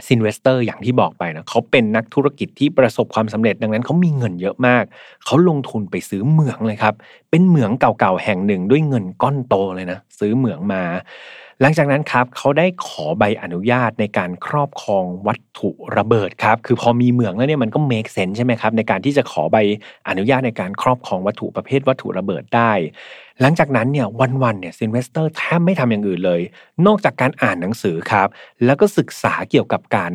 [0.07, 4.85] ซินเวสเตอร์อย่างที่บอกไปนะเขาเป็นนักธุรกิจที่ประสบความสำเร็จดังนั้นเขามีเงินเยอะมาก
[5.25, 6.95] เขาลงทุนไปซื้อเหมืองเลยครับ
[7.31, 10.83] เป็นเหมืองเก่าๆแห่งหนึ่งด้วยเงินก้อนโตเลยนะ ซื้อเหมืองมา
[11.61, 19.57] หลังจากนั้นครับเขาได้ขอใบอนุญาตในการครอบครองวัตถุระเบิดครับคือพอมีเหมืองแล้วเนี่ยมันก็ make sense ใช่ไหมครับในการที่จะขอใบ
[20.09, 22.73] อนุญาตในการครอบครองวัตถุประเภทวัตถุระเบิดได้
[23.41, 24.07] หลังจากนั้นเนี่ย
[24.43, 26.41] วันๆเนี่ยซินเวสเตอร์แทบไม่ทำอย่างอื่นเลย
[26.87, 28.29] นอกจากการอ่านหนังสือครับ
[28.65, 30.13] แล้วก็ศึกษาเกี่ยวกับการ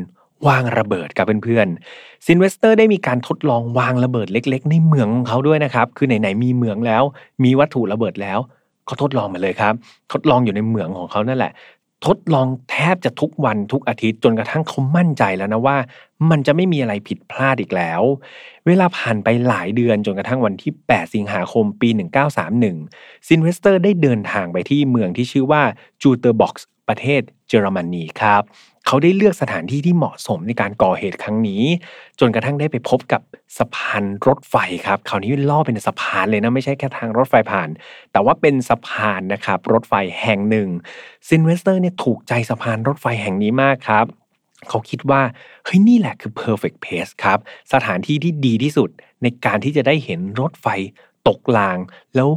[0.48, 7.03] วางระเบิดกับเพื่อนๆซินเวสเตอร์ได้มีการทดลองวางระเบิดเล็ก ๆ ในเหมืองของเขาด้วยนะครับ คือไหนๆมีเหมืองแล้ว
[7.43, 8.39] มีวัตถุระเบิดแล้ว
[8.89, 9.74] เขาทดลองมาเลยครับ
[10.13, 11.53] ทดลองอยู่ในเหมืองของเขานั่นแหละ
[12.08, 15.77] ทดลองแทบจะทุกวันทุกอาทิตย์จนกระทั่งเขามั่นใจแล้วนะว่า
[16.29, 18.01] มันจะไม่มีอะไรผิดพลาดอีกแล้ว
[18.67, 21.89] เวลาผ่านไปหลายเดือนจนกระทั่งวันที่ 8 สิงหาคมปี
[22.60, 25.62] 1931 ซินเวสเตอร์ได้เดินทางไปที่เมืองที่ชื่อว่า
[26.01, 28.43] จูเตอร์บ็อกซ์ประเทศเยอรมนีครับ
[28.91, 31.63] เขาได้เลือกสถานที่ที่เหมาะสมในการก่อเหตุครั้งนี้
[32.19, 33.22] จนกระทั่งได้ไปพบกับ
[33.58, 34.55] สะพานรถไฟ
[34.86, 37.69] ครับคราวนี้ล่อเป็นสะพานเลยนะไม่ใช่แค่ทางรถไฟผ่าน
[38.12, 40.69] แต่ว่าเป็นสะพานนะครับรถไฟแห่งหนึ่ง
[41.27, 44.05] ซินเวสเตอร์เนี่ยถูกใจสะพานรถไฟแห่งนี้มากครับ
[44.69, 45.22] เขาคิดว่า
[45.65, 47.39] เฮ้ยนี่แหละคือ perfect place ครับ
[47.74, 48.89] สถานที่ที่ดีที่สุด
[49.24, 50.67] ในการที่จะได้เห็นรถไฟ
[51.27, 51.77] ตกราง
[52.15, 52.29] แล้ว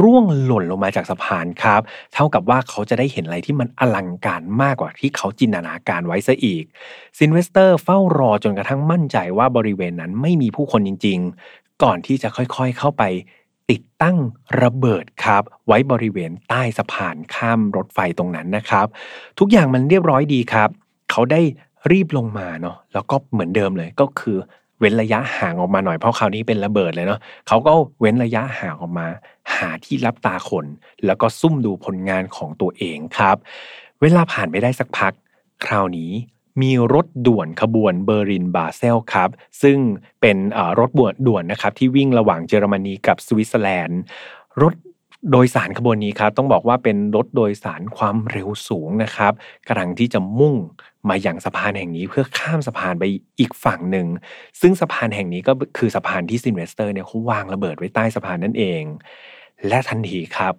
[0.00, 1.80] ร่วงหล่นลงมาจากสะพานครับ
[2.14, 6.64] เท่ากับว่าเขาจะได้เห็นอะไรที่มันอลังการมากกว่าที่เขาจินตนาการไว้ซะอีก
[7.18, 11.18] ซินเวสเตอร์เฝ้ารอจนกระทั่งมั่นใจว่าบริเวณนั้นไม่มีผู้คนจริง
[11.50, 13.02] ๆ ก่อนที่จะค่อยๆเข้าไป
[13.70, 14.16] ติดตั้ง
[14.62, 18.86] ระเบิดครับ ไว้บริเวณใต้สะพานข้ามรถไฟตรงนั้นนะครับ
[19.38, 20.68] ทุกอย่างมันเรียบร้อยดีครับ
[21.10, 21.40] เขาได้
[21.90, 24.36] รีบลงมาเนาะแล้วก็เหมือนเดิมเลยก็คือ
[24.80, 29.06] เว้นระยะห่างออกมาหน่อยเพราะคราวนี้เป็นระเบิดเลยเนาะเขาก็เว้นระยะห่างออกมา
[29.56, 30.66] หาที่ลับตาคน
[31.06, 33.36] แล้วก็ซุ่มดูผลงานของตัวเองครับ
[34.00, 35.12] เวลาผ่านไปได้สักพัก
[35.64, 36.10] คราวนี้
[36.62, 39.30] มีรถด่วนขบวนเบอร์ลินบาเซลครับ
[39.62, 39.78] ซึ่ง
[40.20, 40.36] เป็น
[40.78, 44.00] รถบวด่วนนะครับที่วิ่งระหว่างเยอรมนีกับสวิตเซอร์แลนด์
[44.62, 44.74] รถ
[45.32, 49.32] โดยสารขบวนนี้ครับต้องบอกว่าเป็นรถโดยสารความเร็วสูงนะครับ
[49.68, 50.54] กำลังที่จะมุ่ง
[51.08, 53.04] มาอย่างสะพานแห่งนี้เพื่อข้ามสะพานไป
[53.38, 54.06] อีกฝั่งหนึ่ง
[54.60, 58.82] ซึ่งสะพานแห่งนี้ก็คือสะพานที่ซินเวสเตอร์เนี่ยเขาวางระเบิดไว้ใต้สะพานนั่นเอง
[59.68, 60.54] และทันทีครับ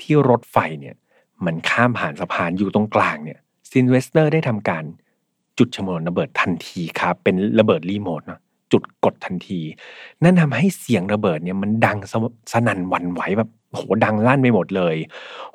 [0.00, 0.94] ที่รถไฟเนี่ย
[1.44, 3.38] มันข้ามผ่านสะพานอยู่ตรงกลางเนี่ย
[3.70, 4.84] ซินเวสเตอร์ได้ทำการ
[5.58, 8.40] จุดชนวนระเบิดทันทีครับเป็นระเบิดรีโมทเนาะ
[8.72, 9.60] จุดกดทันที
[10.22, 11.98] นั่นทำให้เสียงระเบิดเนี่ยมันดัง
[12.52, 14.96] สนั่นหวั่นไหวแบบ โหดังลั่นไปหมดเลย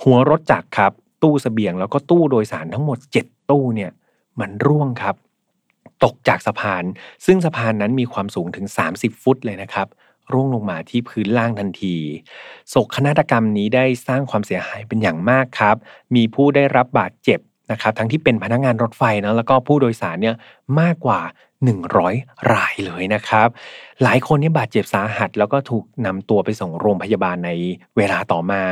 [0.03, 0.91] หัวรถจักรครับ
[1.23, 3.91] ตู้สเสบียงแล้วก็ตู้โดยสารทั้งหมด 7 ตู้เนี่ย
[4.39, 5.15] มันร่วงครับ
[6.03, 6.83] ตกจากสะพาน
[7.25, 9.87] ซึ่งสะพานนั้นมีความสูงถึง 30 ฟุตเลยนะครับ
[10.33, 11.95] ร่วงลงมาที่พื้นล่างทันที
[12.69, 15.75] โศกนาฏกรรมนี้ได้สร้างความเสียหายเป็นอย่างมากครับ
[16.15, 17.39] มีผู้ได้รับบาดเจ็บ
[17.71, 20.35] นะครับทั้งที่เป็นพนักงานรถไฟนะแล้วก็ผู้โดยสารเนี่ย
[20.79, 21.21] มากกว่า
[21.85, 23.47] 100 รายเลยนะครับ
[24.03, 27.51] หลายคนนี่บาดเจ็บสาหัส แล้วก็ถูกนำตัวไปส่งโรงพยาบาลใน
[27.97, 28.63] เวลาต่อมา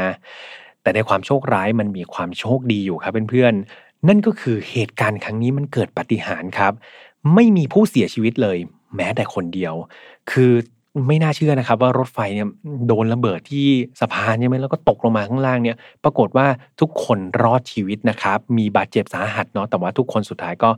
[0.81, 6.73] แต่ในความโชคร้ายมันมีความโชคดีอยู่ครับเพื่อนๆนั่นก็คือเหตุการณ์ครั้งนี้มันเกิดปฏิหารครับ
[7.33, 8.57] ไม่มีผู้เสียชีวิตเลย
[8.95, 9.73] แม้แต่คนเดียว
[10.31, 10.51] คือ
[11.07, 12.47] ไม่น่าเชื่อนะครับ ว่ารถไฟเนี่ย
[12.87, 13.67] โดนระเบิดที่
[13.99, 16.47] สะพานใช่ไหมแล้วก็ตกลงมาข้างล่างเนี่ย ปรากฏว่า
[16.79, 20.69] ทุกคนรอดชีวิตนะครับ มีบาดเจ็บสาหัสเนาะแต่ว่าทุกคนสุดท้ายก็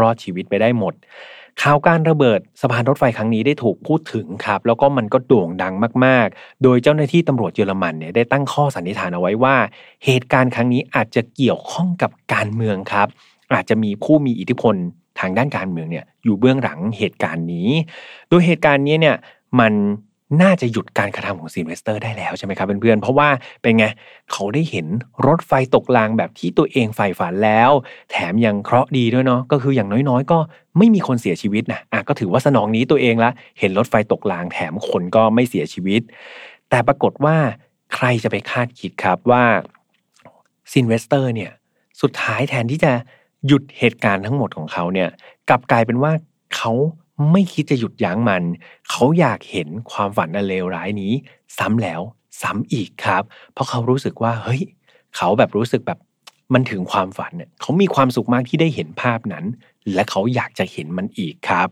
[0.00, 0.94] รอดชีวิตไปได้หมด
[1.62, 9.56] ข่าวการระเบิดสะพานรถไฟครั้งนี้ได้ถูกพูดถึงครับ แล้วก็มันก็โด่งดังมาก ๆ โดยเจ้าหน้าที่ตำรวจเยอรมันเนี่ยได้ตั้งข้อสันนิษฐานเอาไว้ว่า
[10.04, 13.08] เหตุการณ์ครั้งนี้อาจจะเกี่ยวข้องกับการเมืองครับ
[13.54, 14.74] อาจจะมีผู้มีอิทธิพล
[15.20, 17.70] ทางด้านการเมืองเนี่ยอยู่เบื้องหลังเหตุการณ์นี้
[18.28, 19.16] โดยเหตุการณ์นี้เนี่ย
[19.60, 19.72] มัน
[20.42, 23.28] น่าจะหยุดการกระทำของซีนเวสเตอร์ได้แล้วใช่ไหมครับเพื่อนๆ เพราะว่า
[23.62, 23.86] เป็นไง
[24.32, 24.86] เขาได้เห็น
[25.26, 27.70] รถไฟตกรางแบบที่ตัวเองใฝ่ฝันแล้ว
[28.10, 30.38] แถมยังเคราะห์ดีด้วยเนาะก็คืออย่างน้อยๆ ก็
[30.78, 36.00] ไม่มีคนเสียชีวิตนะอะก็ถือว่าสนอง need ตัวเองละเห็นรถไฟตกรางแถมคนก็ไม่เสียชีวิต
[36.70, 37.36] แต่ปรากฏว่า
[37.94, 39.44] ใครจะไปคาดคิดครับว่า
[40.72, 41.50] ซินเวสเตอร์เนี่ย
[42.02, 42.92] สุดท้ายแทนที่จะ
[43.46, 45.08] หยุดเหตุการณ์ทั้งหมดของเขาเนี่ย
[45.48, 46.12] กลับกลายเป็นว่า
[46.56, 46.72] เขา
[47.32, 48.42] ไม่คิดจะหยุดยั้งมัน
[48.90, 51.12] เขาอยากเห็นความฝันอันเลวร้ายนี้
[51.58, 52.00] ซ้ำแล้ว
[52.42, 54.62] ซ้ำอีกครับ เพราะเขารู้สึกว่าเฮ้ย
[55.16, 55.98] เขาแบบรู้สึกแบบ
[56.54, 59.44] มันถึงความฝันเนี่ยเขามีความสุขมากที่ได้เห็นภาพนั้น
[59.94, 61.68] และเขาอยากจะเห็นมันอีกครับ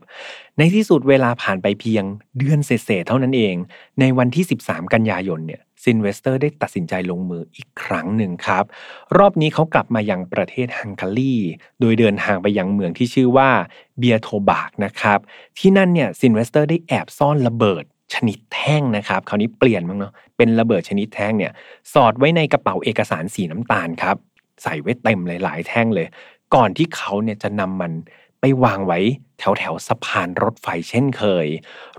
[0.59, 2.05] ในที่สุดเวลาผ่านไปเพียง
[2.38, 3.57] เดือนเศษเท่านั้นเอง
[4.00, 8.64] ในวันที่ 13 กันยายนเนี่ยซินเวสเตอร์ได้ตัดสินใจลงมืออีกครั้งหนึ่งครับ
[9.18, 11.37] รอบนี้เขากลับมายังประเทศฮังการี
[11.81, 13.50] โดยเดินทางไปยังเมืองที่ชื่อว่า
[13.98, 15.18] เบียโทบากนะครับ
[15.59, 21.52] ที่นั่นเนี่ยซินเวสเตอร์ได้แอบซ่อนระเบิดชนิดแท่งนะครับ คราวนี้เปลี่ยนมั่งเนาะ เป็นระเบิดชนิดแท่งเนี่ย
[21.94, 24.16] สอดไว้ในกระเป๋าเอกสารสีน้ำตาลครับ
[24.62, 26.07] ใส่ไว้เต็มหลาย ๆ แท่งเลย
[26.54, 27.92] ก่อนที่เขาเนี่ยจะนำมัน
[28.40, 28.98] ไปวางไว้
[29.38, 31.46] แถวแถวสะพานรถไฟเช่นเคย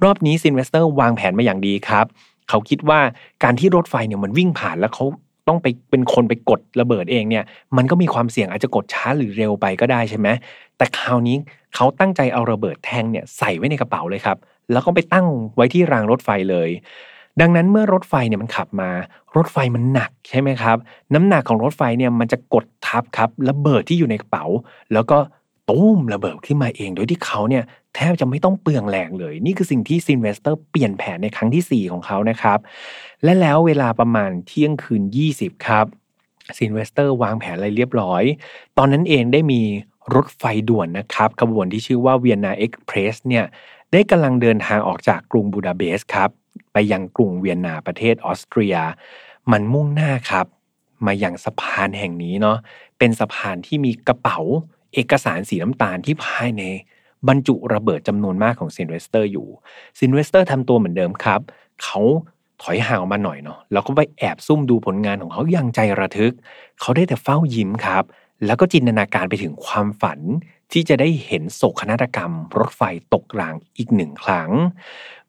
[0.03, 2.05] รอบนี้ซินเวสเตอร์วางแผนมาอย่างดีครับ
[2.49, 2.99] เขาคิดว่า
[3.43, 5.05] การที่รถไฟเนี่ยมันวิ่งผ่านแล้วเขา
[5.47, 7.43] ต้องไปเป็นคนไปกดระเบิดเองเนี่ย
[7.77, 10.27] มันก็มีความเสี่ยงอาจจะกดช้าหรือเร็วไปก็ได้ใช่ไหม
[10.77, 11.35] แต่คราวนี้
[11.75, 14.37] เขาตั้งใจเอาระเบิดแท่งเนี่ยใส่ไว้ในกระเป๋าเลยครับ
[14.71, 16.69] แล้วก็ไปตั้งไว้ที่รางรถไฟเลย
[17.41, 18.89] ดังนั้นเมื่อรถไฟเนี่ยมันขับมา
[19.35, 20.77] รถไฟมันหนักใช่ไหมครับ
[21.13, 24.45] น้ำหนักของรถไฟเนี่ยมันจะกดทับครับระเบิดที่อยู่ในกระเป๋า
[24.93, 25.17] แล้วก็
[25.69, 27.63] ตู้มระเบิดขึ้นมาเอง โดยที่เขาเนี่ย
[27.95, 32.59] แทบจะไม่ต้องเปลืองแรงเลย นี่คือสิ่งที่ซินเวสเตอร์เปลี่ยนแผนในครั้งที่ 4 ของเขานะครับ
[33.23, 35.85] และแล้วเวลาประมาณเที่ยงคืน 20 ครับ
[36.57, 38.23] ซินเวสเตอร์วางแผนอะไรเรียบร้อย
[38.77, 39.61] ตอนนั้นเองได้มี
[40.15, 43.45] รถไฟด่วนนะครับขบวนที่ชื่อว่าเวียนนา Express เนี่ย
[43.91, 46.29] ได้กำลังเดินทางออกจากกรุงบูดาเปสต์ครับ
[46.79, 48.75] ไปยังกรุงเวียนนาประเทศออสเตรีย
[49.51, 50.47] มันมุ่งหน้าครับ
[51.05, 52.57] มายังสะพานแห่งนี้เนาะ
[52.97, 54.39] เป็นสะพานที่มีกระเป๋า
[54.93, 56.63] เอกสารสีน้ำตาลที่ภายใน
[57.27, 59.47] บรรจุระเบิดจำนวนมากของซินเวสเตอร์อยู่
[59.99, 61.41] ซินเวสเตอร์ทำตัวเหมือนเดิมครับ
[61.83, 61.99] เขา
[62.61, 66.33] ถอยห่างออกมาหน่อยเนาะแล้วก็ไปแอบซุ่มดูผลงานของเขาอย่างใจระทึก
[66.81, 68.03] เขาได้แต่เฝ้ายิ้มครับ
[68.45, 70.19] แล้วก็จินตนาการไปถึงความฝัน
[70.71, 72.81] ที่จะได้เห็นโศกนาฏกรรม รถไฟ
[73.13, 74.51] ตกรางอีกหนึ่งครั้ง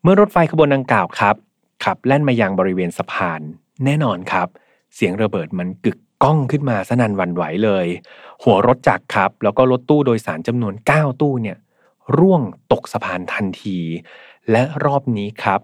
[0.02, 1.36] เมื่อรถไฟขบวนดังกล่าวครับ
[1.84, 3.40] ขับแล่นมายังบริเวณสะพาน
[3.84, 4.48] แน่นอนครับ
[4.94, 7.86] เสียงระเบิดมันกึกก้องขึ้นมาสนั่นวันไหวเลย
[8.42, 11.58] หัวรถจักรครับ แล้วก็รถตู้โดยสารจำนวน 9 ตู้เนี่ย
[12.18, 13.78] ร่วงตกสะพานทันที
[14.50, 15.60] และรอบนี้ครับ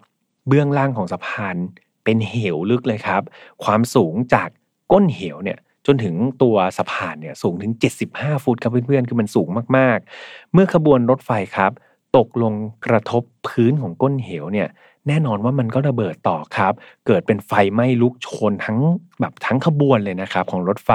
[0.49, 1.57] เบื้องล่างของสะพาน
[2.05, 3.23] เป็นเหวลึกเลยครับ
[3.65, 4.49] ความสูงจาก
[4.93, 7.73] ก้นเหวเนี่ยจนถึงตัวสะพานเนี่ยสูงถึง
[8.09, 11.73] 75 ฟุตครับเพื่อนๆ คือมันสูงมากๆ เมื่อขบวนรถไฟครับ
[12.17, 12.55] ตกลง
[12.87, 14.69] กระทบพื้นของก้นเหวเนี่ย
[15.09, 16.73] แน่นอนว่ามันก็ระเบิดต่อครับ
[17.07, 18.79] เกิดเป็นไฟไหม้ลุกโชนทั้ง
[19.21, 20.91] แบบทั้งขบวนเลยนะครับของรถไฟ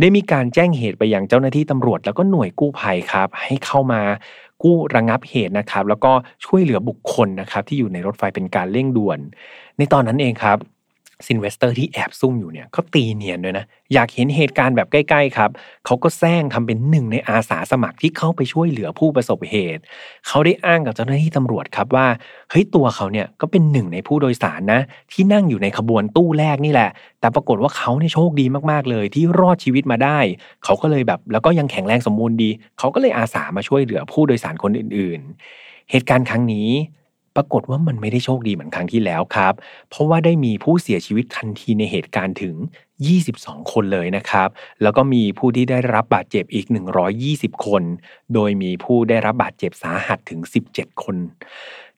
[0.00, 4.02] ได้มีการแจ้งเหตุไปยังเจ้าหน้าที่ตำรวจแล้วก็หน่วยกู้ภัยครับ ให้เข้ามา
[4.62, 6.12] กู้ระงับเหตุนะครับ แล้วก็
[6.44, 9.18] ช่วยเหลือบุคคลนะครับที่อยู่ในรถไฟเป็นการเร่งด่วน
[9.78, 10.58] ในตอนนั้นเองครับ
[11.26, 15.50] ซินเวสเตอร์ที่แอบซุ่มอยู่เนี่ยก็ตีเนียนด้วยนะ อยากเห็นเหตุการณ์แบบใกล้ ๆ ครับ
[15.86, 19.82] เขาก็แสร้งทำเป็นหนึ่งในอาสาสมัครที่เข้าไปช่วยเหลือผู้ประสบเหตุ
[20.26, 22.06] เขาได้อ้างกับเจ้าหน้าที่ตำรวจครับว่า
[22.50, 24.80] เฮ้ยตัวเขาเนี่ยก็เป็นหนึ่งในผู้โดยสารนะ
[25.12, 30.18] ที่นั่งอยู่ในขบวนตู้แรกนี่แหละ แต่ปรากฏว่าเขาเนี่ยโชคดีมากๆเลยที่รอดชีวิตมาได้
[30.64, 35.20] เขาก็เลยแบบแล้วก็ยังแข็งแรงสมบูรณ์ดี เขาก็เลยอาสามาช่วยเหลือผู้โดยสารคนอื่น
[35.56, 36.68] ๆ เหตุการณ์ครั้งนี้
[37.38, 39.54] ปรากฏว่ามันไม่ได้โชคดีเหมือนครั้งที่แล้วครับ
[39.90, 42.54] เพราะว่าได้มีผู้เสียชีวิตทันทีในเหตุการณ์ถึง
[43.12, 44.48] 22 คนเลยนะครับ
[44.82, 46.66] แล้วก็มีผู้ที่ได้รับบาดเจ็บอีก
[47.16, 47.82] 120 คน
[48.34, 50.40] โดยมีผู้ได้รับบาดเจ็บสาหัสถึง
[50.72, 51.16] 17 คน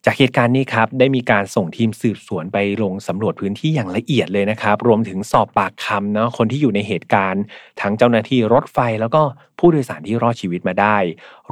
[0.04, 7.42] จากเหตุการณ์นี้ครับ ได้มีการส่งทีมสืบสวนไปลงสำรวจพื้นที่อย่างละเอียดเลยนะครับ รวมถึงสอบปากคำเนาะคนที่อยู่ในเหตุการณ์
[7.80, 9.22] ทั้งเจ้าหน้าที่รถไฟแล้วก็
[9.58, 10.96] ผู้โดยสารที่รอดชีวิตมาได้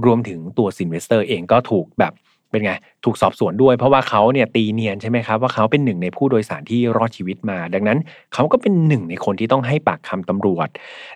[0.05, 2.13] รวมถึงตัวซินเวสเตอร์เองก็ถูกแบบ
[2.51, 2.73] เป็นไง
[3.05, 7.99] ถูกสอบสวนด้วย เพราะว่าเขาเนี่ยตีเนียนใช่ไหมครับว่าเขาเป็นหนึ่งในผู้โดยสารที่รอดชีวิตมา ดังนั้น
[8.35, 10.69] เขาก็เป็นหนึ่งในคนที่ต้องให้ปากคำตำรวจ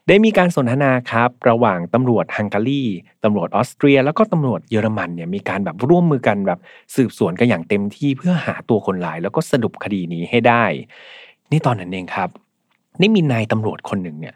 [0.09, 2.85] ได้มีการสนทนาครับ ระหว่างตำรวจฮังการี
[3.25, 6.59] ตำรวจออสเตรีย แล้วก็ตำรวจเยอรมันเนี่ยมีการแบบร่วมมือกันแบบ
[6.95, 10.65] สืบสวนกันอย่างเต็มที่เพื่อหาตัวคนร้าย แล้วก็สรุปคดีนี้ให้ได้
[11.51, 12.29] นี่ตอนนั้นเองครับ
[13.01, 14.35] นี่มีนายตำรวจคนหนึ่งเนี่ย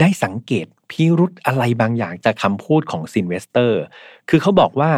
[0.00, 3.80] ได้สังเกตพิรุธอะไรบางอย่างจากคำพูดของซินเวสเตอร์
[4.28, 4.90] คือเขาบอกว่า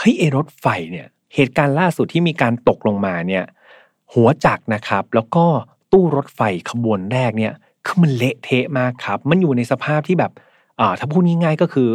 [0.00, 3.44] เฮ้ยเอรถไฟเนี่ยเหตุการณ์ล่าสุดที่มีการตกลงมาเนี่ย
[4.14, 5.44] หัวจักรนะครับ แล้วก็
[5.92, 7.52] ตู้รถไฟขบวนแรกเนี่ย
[7.86, 10.32] คือมันเละเทะมากครับ มันอยู่ในสภาพที่แบบ
[10.80, 11.88] อ่าถ้าพูดง่ายๆก็คือ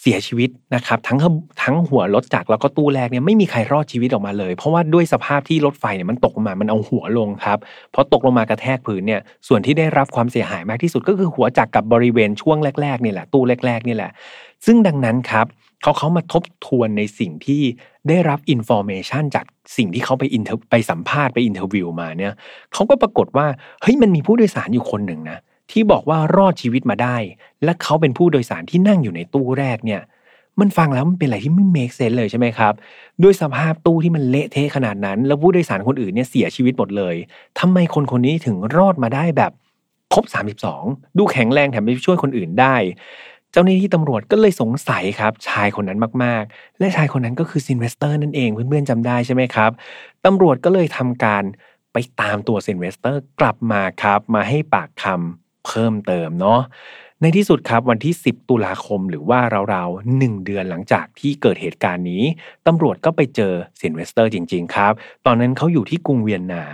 [0.00, 1.18] เสียชีวิตนะครับทั้ง
[1.62, 7.58] ทั้งหัวรถจักรแล้วก็ตู้แรกเนี่ยไม่มีใครรอดชีวิตออกมาเลย เพราะว่าด้วยสภาพที่รถไฟเนี่ยมันตกลงมา มันเอาหัวลงครับ
[7.94, 14.10] พอตกลงมากระแทกพื้นเนี่ยส่วนที่ได้รับความเสียหายมากที่สุดก็คือหัวจักรกับบริเวณช่วงแรกๆนี่แหละตู้แรกๆนี่แหละ
[14.66, 15.46] ซึ่งดังนั้นครับ
[15.82, 17.62] เขาเขามาทบทวนในสิ่งที่
[18.08, 22.32] ได้รับ information จากสิ่งที่เขาไปอินเทอร์ไปสัมภาษณ์ไป interview มาเนี่ย
[22.72, 23.46] เขาก็ปรากฏว่า
[23.82, 25.38] เฮ้ยมันมีผู้โดยสารอยู่คนหนึ่งนะ
[25.70, 27.16] ที่บอกว่ารอดชีวิตมาได้
[27.64, 30.02] และเขาเป็นผู้โดยสารที่นั่งอยู่ในตู้แรกเนี่ย
[30.60, 32.74] มันฟังแล้วมันเป็นอะไรที่ไม่ make sense เลยใช่ไหมครับ
[33.22, 37.14] ด้วยสภาพตู้ที่มันเละเทะขนาดนั้น แล้วผู้โดยสารคนอื่นเนี่ยเสียชีวิตหมดเลย
[37.60, 39.52] ทำไมคนคนนี้ถึงรอดมาได้แบบ
[40.14, 40.24] ครบ
[40.70, 42.76] 32 ดูแข็งแรงแถมไปช่วยคนอื่นได้
[43.60, 49.70] จ้าหน้าที่ตำรวจก็เลยสงสัยครับชายคนนั้นมากๆ และชายคนนั้นก็คือซินเวสเตอร์นั่นเองเพื่อนๆจำได้ใช่ไหมครับ
[50.26, 51.44] ตำรวจก็เลยทำการ
[51.92, 56.60] ไปตามตัวซินเวสเตอร์กลับมาครับมาให้ปากคำเพิ่มเติมเนาะ
[57.22, 59.40] ในที่สุดครับวันที่ 10 ตุลาคมหรือว่า
[59.74, 62.22] ราวๆ1เดือนหลังจากที่เกิดเหตุการณ์นี้
[62.66, 64.92] ตำรวจก็ไปเจอซินเวสเตอร์จริง ๆ ครับ
[65.26, 66.64] ตอนนั้นเขาอยู่ที่กรุงเวียนนา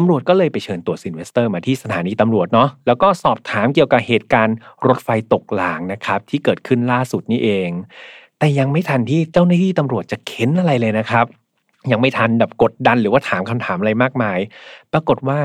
[0.00, 4.56] ตำรวจก็เลยไปเชิญตัวซินเวสเตอร์มาที่สถานีตำรวจเนาะแล้วก็สอบถามเกี่ยวกับเหตุการณ์
[4.86, 7.70] รถไฟตกรางนะครับที่เกิดขึ้นล่าสุดนี่เอง
[8.38, 11.26] แต่ยังไม่ทันที่เจ้าหน้าที่ตำรวจจะเค้นอะไรเลยนะครับ
[11.90, 14.38] ยังไม่ทันแบบกดดันหรือว่าถามคำถามอะไรมากมาย
[14.92, 15.38] ปรากฏว่า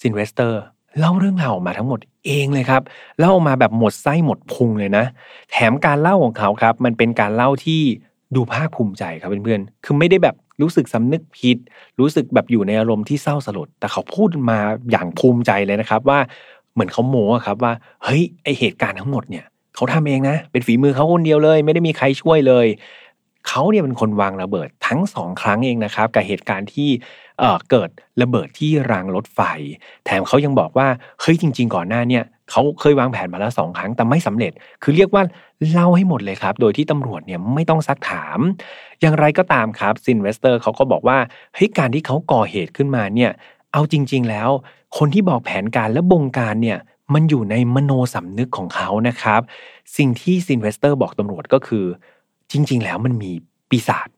[0.00, 0.60] ซินเวสเตอร์
[0.98, 2.82] เล่าเรื่องราวออกมาทั้งหมดเองเลยครับ
[3.18, 5.04] เล่าออกมาแบบหมดไส้หมดพุงเลยนะ
[5.50, 7.80] แถมการเล่าของเขาครับ มันเป็นการเล่าที่
[8.36, 11.58] ดูภาคภูมิใจครับเพื่อนๆ คือไม่ได้แบบ รู้สึกสำนึกผิด
[12.00, 14.58] รู้สึกแบบอยู่ในอารมณ์ที่เศร้าสลด แต่เขาพูดมา
[14.90, 16.18] อย่างภูมิใจเลยนะครับว่า
[16.72, 17.72] เหมือนเขาโม้ครับว่า
[18.04, 19.44] เฮ้ยไอเหตุการณ์ทั้งหมดเนี่ย
[19.74, 22.66] เขาทำเองนะ เป็นฝีมือเขาคนเดียวเลย ไม่ได้มีใครช่วยเลย
[23.48, 27.90] เขาเนี่ยเป็นคนวางระเบิดทั้งสองครั้งเองนะครับ กับเหตุการณ์ที่เกิด
[28.22, 29.40] ระเบิดที่รางรถไฟ
[30.04, 30.88] แถมเขายังบอกว่า
[31.20, 35.22] เฮ้ยจริง ๆ ก่อนหน้าเนี่ย เขาเคยวางแผนมาแล้วสองครั้งแต่ไม่สำเร็จ คือเรียกว่า
[35.70, 38.38] เล่าให้หมดเลยครับ โดยที่ตำรวจเนี่ยไม่ต้องซักถาม
[39.00, 41.18] อย่างไรก็ตามครับซินเวสเตอร์เขาก็บอกว่า
[41.54, 43.30] เฮ้ยการที่เขาก่อเหตุขึ้นมาเนี่ย
[43.72, 44.48] เอาจริง ๆ แล้ว
[44.98, 46.78] คนที่บอกแผนการและบงการเนี่ย
[47.14, 49.40] มันอยู่ในมโนสำนึกของเขานะครับ
[49.96, 51.84] สิ่งที่ซินเวสเตอร์บอกตำรวจก็คือ
[52.50, 53.32] จริง ๆ แล้วมันมี
[53.70, 54.08] ปีศาจ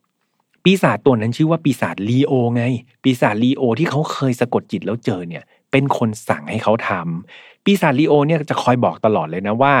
[0.63, 2.63] ปีศาจตัวนั้นชื่อว่าปีศาจลีโอไง
[3.03, 9.75] ปีศาจลีโอที่เขาเคยสะกดจิตแล้วเจอเนี่ย เป็นคนสั่งให้เขาทำ ปีศาจลีโอเนี่ยจะคอยบอกตลอดเลยนะว่า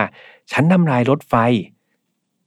[0.51, 1.35] ฉันทำลายรถไฟ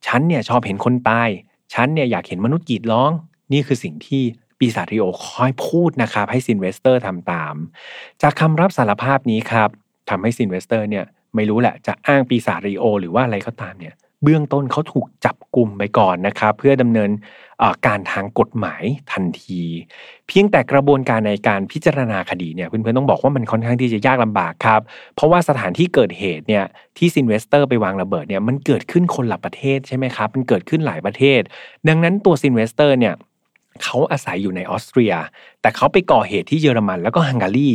[0.07, 1.29] ฉันเนี่ยชอบเห็นคนตาย
[1.75, 3.11] ฉันเนี่ยอยากเห็นมนุษย์กรีดร้อง
[3.53, 4.23] นี่คือสิ่งที่
[4.59, 7.55] ปีศาจลีโอคอยพูดนะครับให้ซินเวสเตอร์ทำตาม
[8.23, 9.71] จากคำรับสารภาพนี้ครับ
[10.11, 17.11] ทำให้ซินเวสเตอร์เนี่ยไม่รู้แหละจะอ้างปีศาจลีโอ หรือว่าอะไรก็ตามเนี่ย เบื้องต้นเขาถูกจับกลุ่มไปก่อนนะครับ เพื่อดำเนิน
[17.87, 19.63] การทางกฎหมายทันที
[20.29, 24.81] เพียงแต่กระบวนการในการพิจารณาคดีเนี่ยเพื่อนๆต้องบอกว่ามันค่อนข้างที่จะยากลำบากครับ
[25.15, 26.65] เพราะว่าสถานที่เกิดเหตุเนี่ย
[26.97, 31.41] ที่ซินเวสเตอร์ไปวางระเบิดเนี่ยมันเกิดขึ้นคนละประเทศใช่ไหมครับ มันเกิดขึ้นหลายประเทศ
[31.89, 33.15] ดังนั้นตัวซินเวสเตอร์เนี่ย
[33.85, 35.15] เขาอาศัยอยู่ในออสเตรีย
[35.63, 37.71] แต่เขาไปก่อเหตุที่เยอรมันแล้วก็ฮังการี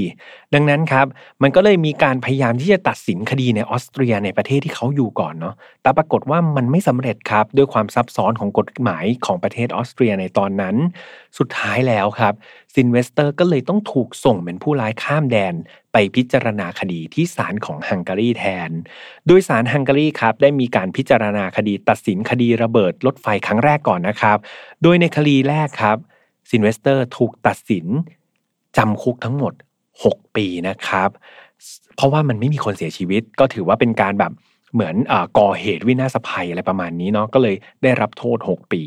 [0.53, 1.07] ดังนั้นครับ
[1.41, 10.75] มันก็เลยมีการพยายามที่จะตัดสินคดีในออสเตรียในประเทศที่เขาอยู่ก่อนเนาะ แต่ปรากฏว่ามันไม่สำเร็จครับ ด้วยความซับซ้อนของกฎหมายของประเทศออสเตรียในตอนนั้น
[11.37, 12.33] สุดท้ายแล้วครับ
[12.73, 15.53] ซินเวสเตอร์ก็เลยต้องถูกส่งเป็นผู้ร้ายข้ามแดน
[15.93, 18.71] ไปพิจารณาคดีที่ศาลของฮังการีแทน
[19.27, 24.37] โดยศาลฮังการีครับได้มีการพิจารณาคดีตัดสินคดีระเบิดรถไฟครั้งแรกก่อนนะครับ
[24.83, 25.97] โดยในคดีแรกครับ
[26.49, 27.85] ซินเวสเตอร์ถูกตัดสิน
[28.77, 29.53] จำคุกทั้งหมด
[29.95, 31.09] 6 ปีนะครับ
[31.95, 34.31] เพราะว่ามันไม่มีคนเสียชีวิตก็ถือว่าเป็นการแบบ
[34.73, 38.83] เหมือนก่อเหตุวินาศภัยอะไรประมาณนี้เนาะก็เลยได้รับโทษ 6 ปี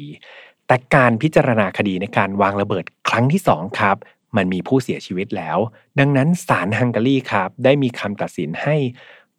[0.66, 3.96] แต่การพิจารณาคดีในการวางระเบิดครั้งที่ 2 ครับ
[4.36, 5.58] มันมีผู้เสียชีวิตแล้ว
[5.98, 8.76] ดังนั้นศาลฮังการีครับ ได้มีคำตัดสินให้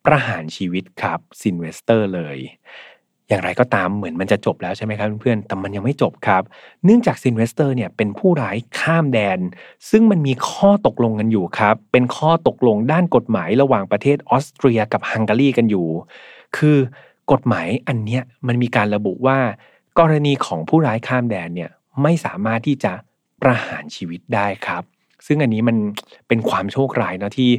[0.05, 2.37] ประหารชีวิตครับซินเวสเตอร์เลย
[3.29, 6.43] อย่างไรก็ตามเหมือนมันจะจบแล้วใช่ไหมครับเพื่อนๆแต่มันยังไม่จบครับ
[6.85, 9.39] เนื่องจากซินเวสเตอร์เนี่ยเป็นผู้ร้ายข้ามแดน
[9.89, 15.87] ซึ่งมันมีข้อตกลงกันอยู่ครับ เป็นข้อตกลงด้านกฎหมายระหว่างประเทศออสเตรียกับฮังการีกันอยู่
[16.57, 16.77] คือ
[17.31, 19.37] กฎหมายอันเนี้ยมันมีการระบุว่า
[19.99, 21.71] กรณีของผู้ร้ายข้ามแดนเนี่ย
[22.03, 22.93] ไม่สามารถที่จะ
[23.41, 24.83] ประหารชีวิตได้ครับ
[25.27, 25.77] ซึ่งอันนี้มัน
[26.27, 27.49] เป็นความโชคร้ายนะที่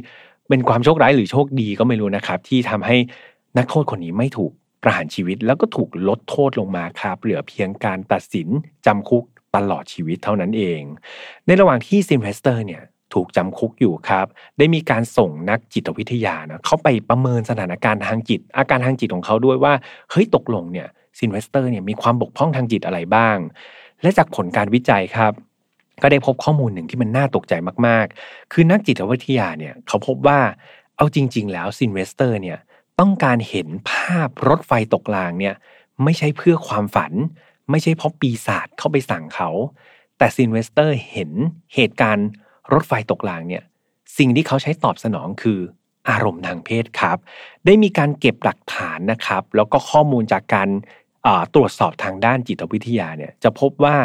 [0.49, 2.97] เป็นความโชคร้ายหรือโชคดีก็ไม่รู้นะครับ ที่ทำให้
[3.57, 4.51] นักโทษคนนี้ไม่ถูก
[4.83, 8.47] ประหารชีวิต แล้วก็ถูกลดโทษลงมาครับเหลือเพียงการตัดสิน
[8.85, 9.23] จำคุก
[9.55, 10.81] ตลอดชีวิตเท่านั้นเอง
[11.45, 12.81] ในระหว่างที่ซินเวสเตอร์เนี่ย
[13.13, 14.25] ถูกจำคุกอยู่ครับ
[14.57, 19.73] ได้มีการส่งนักจิตวิทยานะเข้าไปประเมินสถานการณ์ทางจิต อาการทางจิตของเขาด้วยว่า
[20.11, 20.87] เฮ้ยตกลงเนี่ย
[21.17, 23.37] ซินเวสเตอร์เนี่ยมีความบกพร่องทางจิตอะไรบ้าง
[24.01, 25.33] และจากผลการวิจัยครับ
[26.01, 27.53] ก็ได้พบข้อมูลหนึ่งที่มันน่าตกใจ
[27.87, 30.39] มากๆ คือนักจิตวิทยาเนี่ยเขาพบว่า
[30.97, 32.59] เอาจริง ๆ แล้วซินเวสเตอร์เนี่ย
[32.99, 35.55] ต้องการเห็นภาพรถไฟตกรางเนี่ย
[36.03, 37.13] ไม่ใช่เพื่อความฝัน
[37.71, 39.49] ไม่ใช่เพราะปีศาจเข้าไปสั่งเขา
[40.17, 41.31] แต่ซินเวสเตอร์เห็น
[41.75, 42.27] เหตุการณ์
[42.73, 43.63] รถไฟตกรางเนี่ย
[44.17, 45.59] สิ่งที่เขาใช้ตอบสนองคือ
[46.09, 47.17] อารมณ์ทางเพศครับ
[47.65, 50.69] ได้มีการเก็บหลักฐานนะครับ แล้วก็ข้อมูลจากการ
[51.55, 53.97] ตรวจสอบทางด้านจิตวิทยาเนี่ยจะพบว่า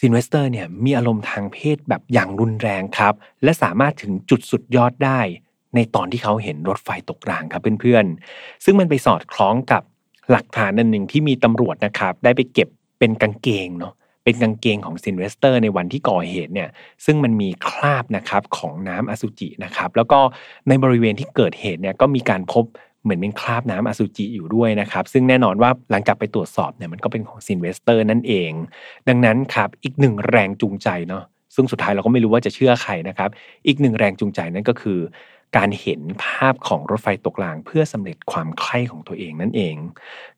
[0.00, 5.20] ซินเวสเตอร์เนี่ยมีอารมณ์ทางเพศแบบอย่างรุนแรงครับ และสามารถถึงจุดสุดยอดได้
[5.74, 9.82] ในตอนที่เขาเห็นรถไฟตกรางครับเพื่อนๆ ซึ่งมันไปสอดคล้องกับ
[10.30, 16.68] หลักฐานอันหนึ่งที่มีตำรวจนะครับ ได้ไปเก็บเป็นกางเกงเนาะเป็นกางเกงของซินเวสเตอร์ในวันที่ก่อเหตุเนี่ย
[17.04, 20.20] ซึ่งมันมีคราบนะครับของน้ำอสุจินะครับ แล้วก็
[20.68, 22.64] ในบริเวณที่เกิดเหตุเนี่ยก็มีการพบ
[23.08, 28.52] เหมือนเป็นคราบน้ำอสุจิอยู่ด้วยนะครับ ซึ่งแน่นอนว่าหลังจากไปตรวจสอบเนี่ยมันก็เป็นของซินเวสเตอร์นั่นเอง
[29.08, 31.22] ดังนั้นครับอีกหนึ่งแรงจูงใจเนาะ
[31.54, 33.30] ซึ่งสุดท้ายเราก็ไม่รู้ว่าจะเชื่อใครนะครับ
[33.66, 35.00] อีกหนึ่งแรงจูงใจนั่นก็คือ
[35.56, 39.74] การเห็นภาพของรถไฟตกราง เพื่อสำเร็จความใคร่ของตัวเองนั่นเอง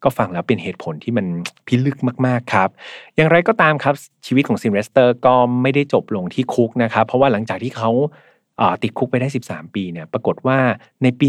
[0.02, 1.26] ก็ฟังแล้วเป็นเหตุผลที่มัน
[1.66, 2.68] พิลึกมากๆครับ
[3.16, 3.94] อย่างไรก็ตามครับ
[4.26, 7.90] ชีวิตของซินเวสเตอร์ก็ไม่ได้จบลงที่คุกนะครับ เพราะว่าหลังจากที่เขา
[8.82, 10.58] ติดคุกไปได้ 13 ปีเนี่ยปรากฏว่า
[11.02, 11.26] ในปี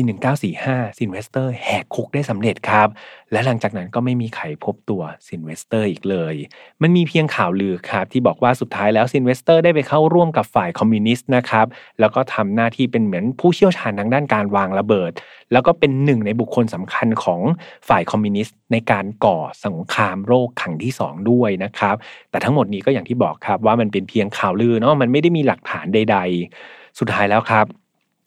[0.47, 2.87] 1945ซินเวสเตอร์แหกคุกได้สำเร็จครับ
[3.31, 6.35] และหลังจากนั้นก็ไม่มีใครพบตัวซินเวสเตอร์อีกเลย
[6.81, 11.65] มันมีเพียงข่าวลือครับที่บอกว่าสุดท้ายแล้วซินเวสเตอร์ได้ไปเข้าร่วมกับฝ่ายคอมมิวนิสต์นะครับ
[11.99, 15.11] แล้วก็ทำหน้าที่เป็นเหมือนผู้เชี่ยวชาญทางด้านการวางระเบิด
[15.51, 17.41] แล้วก็เป็นหนึ่งในบุคคลสำคัญของ
[17.89, 21.95] ฝ่ายคอมมิวนิสต์ในการก่อสงครามโลกครั้งที่ 2 ด้วยนะครับ
[22.31, 27.65] แต่ทั้งหมดนี้ก็อย่างที่บอกครับว่ามันเป็นเพียงข่าวลือเนาะมันไม่ได้มีหลักฐานใด ๆ สุดท้ายแล้วครับ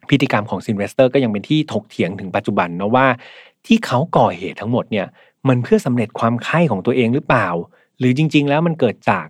[0.09, 3.07] พฤติกรรมของซินเวสเตอร์ก็ยังเป็นที่ถกเถียงถึงปัจจุบันนะว่า
[3.66, 5.07] ที่เขาก่อเหตุทั้งหมดเนี่ย
[5.48, 7.48] มันเพื่อสำเร็จความใคร่ของตัวเองหรือเปล่า
[7.98, 9.27] หรือจริง ๆ แล้วมันเกิดจาก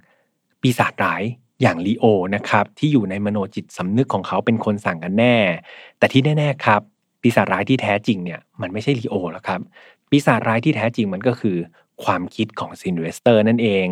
[0.62, 1.22] ปีศาจร้าย
[1.62, 5.36] อย่างลีโอนะครับที่อยู่ในมโนจิตสำนึกของเขาเป็นคนสั่งกันแน่
[5.98, 6.80] แต่ที่แน่ๆครับ
[7.22, 9.60] ปีศาจร้ายที่แท้จริงเนี่ยมันไม่ใช่ลีโอแล้วครับ
[10.10, 11.56] ปีศาจร้ายที่แท้จริงมันก็คือ
[12.04, 13.86] ความคิดของซินเวสเตอร์นั่นเอง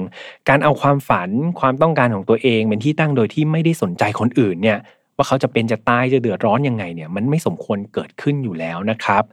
[0.49, 4.79] การเอาความฝันความต้องการของตัวเองเป็นที่ตั้งโดยที่ไม่ได้สนใจคนอื่นเนี่ย
[5.17, 9.25] ว่าเขาจะเป็นจะตายจะเดือดร้อนยังไงเนี่ยมันไม่สมควรเกิดขึ้นอยู่แล้วนะครับ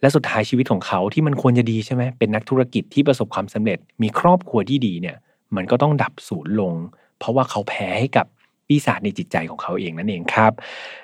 [0.00, 5.16] และสุดท้ายชีวิตของเขาที่มันควรจะดีใช่ไหมเป็นนักธุรกิจที่ประสบความสำเร็จ มีครอบครัวที่ดีเนี่ย
[5.56, 6.74] มันก็ต้องดับสูญลง
[7.18, 8.26] เพราะว่าเขาแพ้ให้กับ
[8.66, 10.52] ปีศาจในจิตใจของเขาเองนั่นเองครับ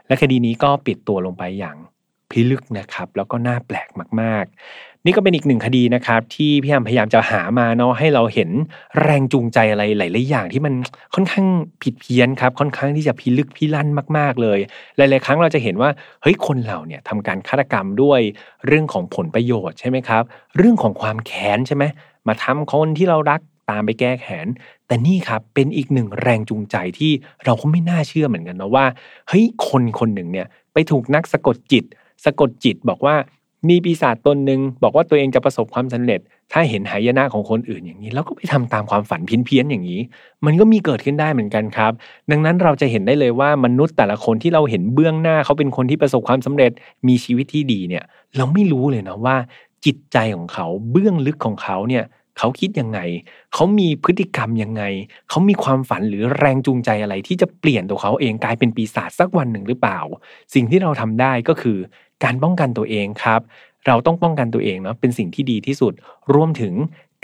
[0.07, 1.77] และคดีนี้ก็ปิดตัวลงไปอย่าง
[2.31, 3.89] พิลึกนะครับ แล้วก็น่าแปลก
[4.23, 4.45] มาก
[5.05, 8.51] นี่ก็เป็นอีกหนึ่งคดีนะครับ ที่พี่ยามพยายามจะหามาเนาะให้เราเห็น
[9.03, 10.75] แรงจูงใจอะไรหลายๆอย่างที่มัน
[11.15, 11.47] ค่อนข้าง
[11.83, 14.59] ผิดเพี้ยนครับ ค่อนข้างที่จะพิลึกพิลั่นมาก ๆเลย
[14.97, 15.91] หลาย ๆ ครั้งเราจะเห็นว่า
[16.23, 18.21] เฮ้ยคนเราเนี่ยทำการฆาตกรรมด้วย
[18.67, 20.23] เรื่องของผลประโยชน์ใช่ไหมครับ
[20.57, 21.85] เรื่องของความแค้นใช่ไหม
[22.29, 24.47] มาทำคนที่เรารักตามไปแก้แค้น
[24.87, 27.13] แต่นี่ครับเป็นอีกหนึ่งแรงจูงใจที่
[27.45, 28.87] เราก็ไม่น่าเชื่อเหมือนกันนะว่า
[29.29, 31.85] เฮ้ยคนคนหนึ่งเนี่ยไปถูกนักสะกดจิต
[32.25, 33.15] สะกดจิตบอกว่า
[33.69, 36.21] มีปีศาจตนหนึ่งบอกว่าตัวเองจะประสบความสำเร็จ
[36.53, 40.01] ถ้าเห็นหายนะของคนอื่นอย่างนี้ แล้วก็ไปทำตามความฝันเพี้ยนๆอย่างนี้
[40.47, 41.93] มันก็มีเกิดขึ้นได้เหมือนกันครับ
[42.31, 46.73] ดังนั้นเราจะเห็นได้เลยว่ามนุษย์แต่ละคนที่เราเห็นเบื้องหน้าเขาเป็นคนที่ประสบความสำเร็จ
[47.09, 48.05] มีชีวิตที่ดีเนี่ย
[48.37, 49.37] เราไม่รู้เลยนะว่า
[49.85, 52.05] จิตใจของเขาเบื้องลึกของเขาเนี่ย
[52.39, 53.01] เขาคิดยังไง
[53.55, 54.83] เขามีพฤติกรรมยังไง
[55.29, 59.99] เขามีความฝันหรือแรงจูงใจอะไรที่จะเปลี่ยนตัวเขาเองกลายเป็นปีศาจสักวันหนึ่งหรือเปล่า
[60.55, 61.79] สิ่งที่เราทำได้ก็คือ
[62.25, 63.41] การป้องกันตัวเองครับ
[63.87, 65.93] เราต้องป้องกันตัวเองเนาะเป็นสิ่งที่ดีที่สุด
[66.35, 66.75] รวมถึง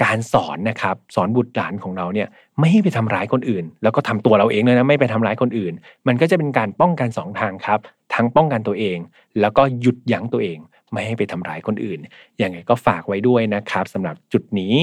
[0.05, 2.29] การสอนนะครับสอนบุตรหลานของเราเนี่ย
[2.59, 5.73] ไม่ให้ไปทำร้ายคนอื่น แล้วก็ทำตัวเราเองเลยนะไม่ไปทำร้ายคนอื่น
[6.07, 7.79] มันก็จะเป็นการป้องกันสองทางครับ
[8.15, 8.99] ทั้งป้องกันตัวเอง
[9.41, 10.59] แล้วก็หยุดยั้งตัวเอง
[10.93, 11.99] ไม่ให้ไปทำร้ายคนอื่น
[12.43, 14.75] ยังไงก็ฝากไว้ด้วยนะครับสำหรับจุดนี้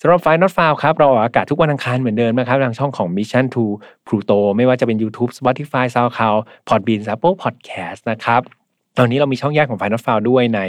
[0.00, 3.64] สำหรับไฟน์นอตฟาวครับเราออกอากาศทุกวันอังคารเหมือนเดิมนะครับทางช่องของ Mission to
[4.06, 8.42] Pluto ไม่ว่าจะเป็น YouTube Spotify SoundCloud Podbean Apple Podcast นะครับ
[8.98, 10.60] ตอนนี้เรามีช่องแยกของ Final f i l e ด้วยใน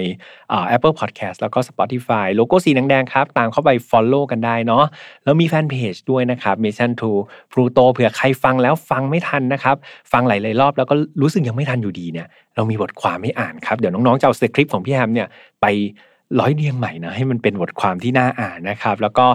[0.75, 4.83] Apple Podcast แล้วก็ Spotify โลโก้สีแดงๆครับ ตามเข้าไป Follow กันได้เนาะ
[5.23, 7.11] แล้วมีแฟนเพจด้วยนะครับ Mission to
[7.51, 9.75] Pluto เผื่อใครฟังแล้วฟังไม่ทันนะครับ
[10.11, 15.27] ฟังหลายๆรอบแล้วก็รู้สึกยังไม่ทันอยู่ดีเนี่ยเรามีบทความให้อ่านครับ เดี๋ยวน้องๆจะเอาสคริปต์ของพี่แฮมเนี่ย
[15.61, 15.65] ไป
[16.39, 19.25] ร้อยเรียงใหม่นะให้มันเป็นบทความที่น่าอ่านนะครับ แล้วก็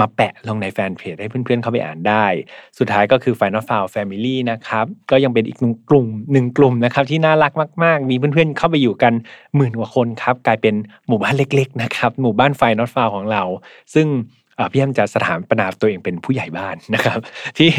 [0.00, 2.26] มาแปะลงในแฟนเพจให้เพื่อนๆเข้าไปอ่านได้
[2.78, 7.52] สุดท้ายก็คือ Final f i l e Family นะครับ ก็ยังเป็นอีกหนึ่งกลุ่มหนึ่งกลุ่มนะครับที่น่ารัก
[7.84, 9.12] มาก ๆ มีเพื่อนๆเข้าไปอยู่กัน
[9.56, 10.74] หมื่นกว่าคนครับ กลายเป็น
[11.08, 13.42] หมู่บ้านเล็ก ๆ นะครับ หมู่บ้าน Final f i l e ของเรา
[13.94, 14.06] ซึ่ง
[14.72, 17.18] พี่แอมจะสถานปนาตัวเองเป็นผู้ใหญ่บ้านนะครับ
[17.58, 17.70] ที่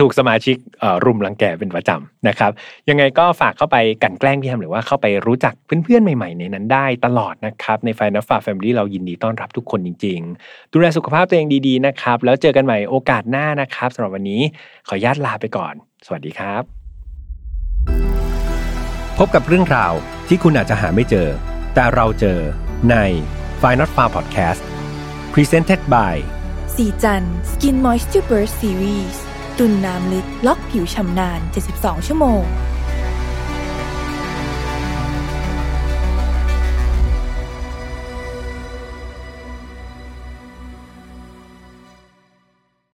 [0.00, 0.56] ถูกสมาชิก
[1.04, 2.50] รุมรังแกเป็นประจำนะครับ
[2.88, 14.40] ยังไงก็ฝากเข้าไปกันแกล้งพี่แอมหรือว่าเข้าไปรู้จักเพื่อนๆใหม่ๆในนั้นได้ตลอดนะครับในไฟนัฟฟาแฟมิลี่เรายินดีต้อนรับทุกคนจริง ๆ ดูแลสุขภาพตัวเองดีๆนะครับ แล้วเจอกันใหม่โอกาสหน้านะครับสำหรับวันนี้
[14.88, 15.74] ขออนุญาตลาไปก่อน
[16.06, 16.62] สวัสดีครับ
[19.18, 19.92] พบกับเรื่องราว
[20.28, 21.28] ที่คุณอาจจะหาไม่เจอ
[21.74, 22.38] แต่เราเจอ
[22.90, 22.96] ใน
[23.60, 24.75] f i n a l f a r Podcast
[25.36, 26.16] Presented by
[26.76, 29.16] สีจัน Skin Moisture Burst Series
[29.58, 31.40] ตุนน้ำลึกล็อกผิวชำนาน
[31.74, 32.42] 72 ชั่วโมง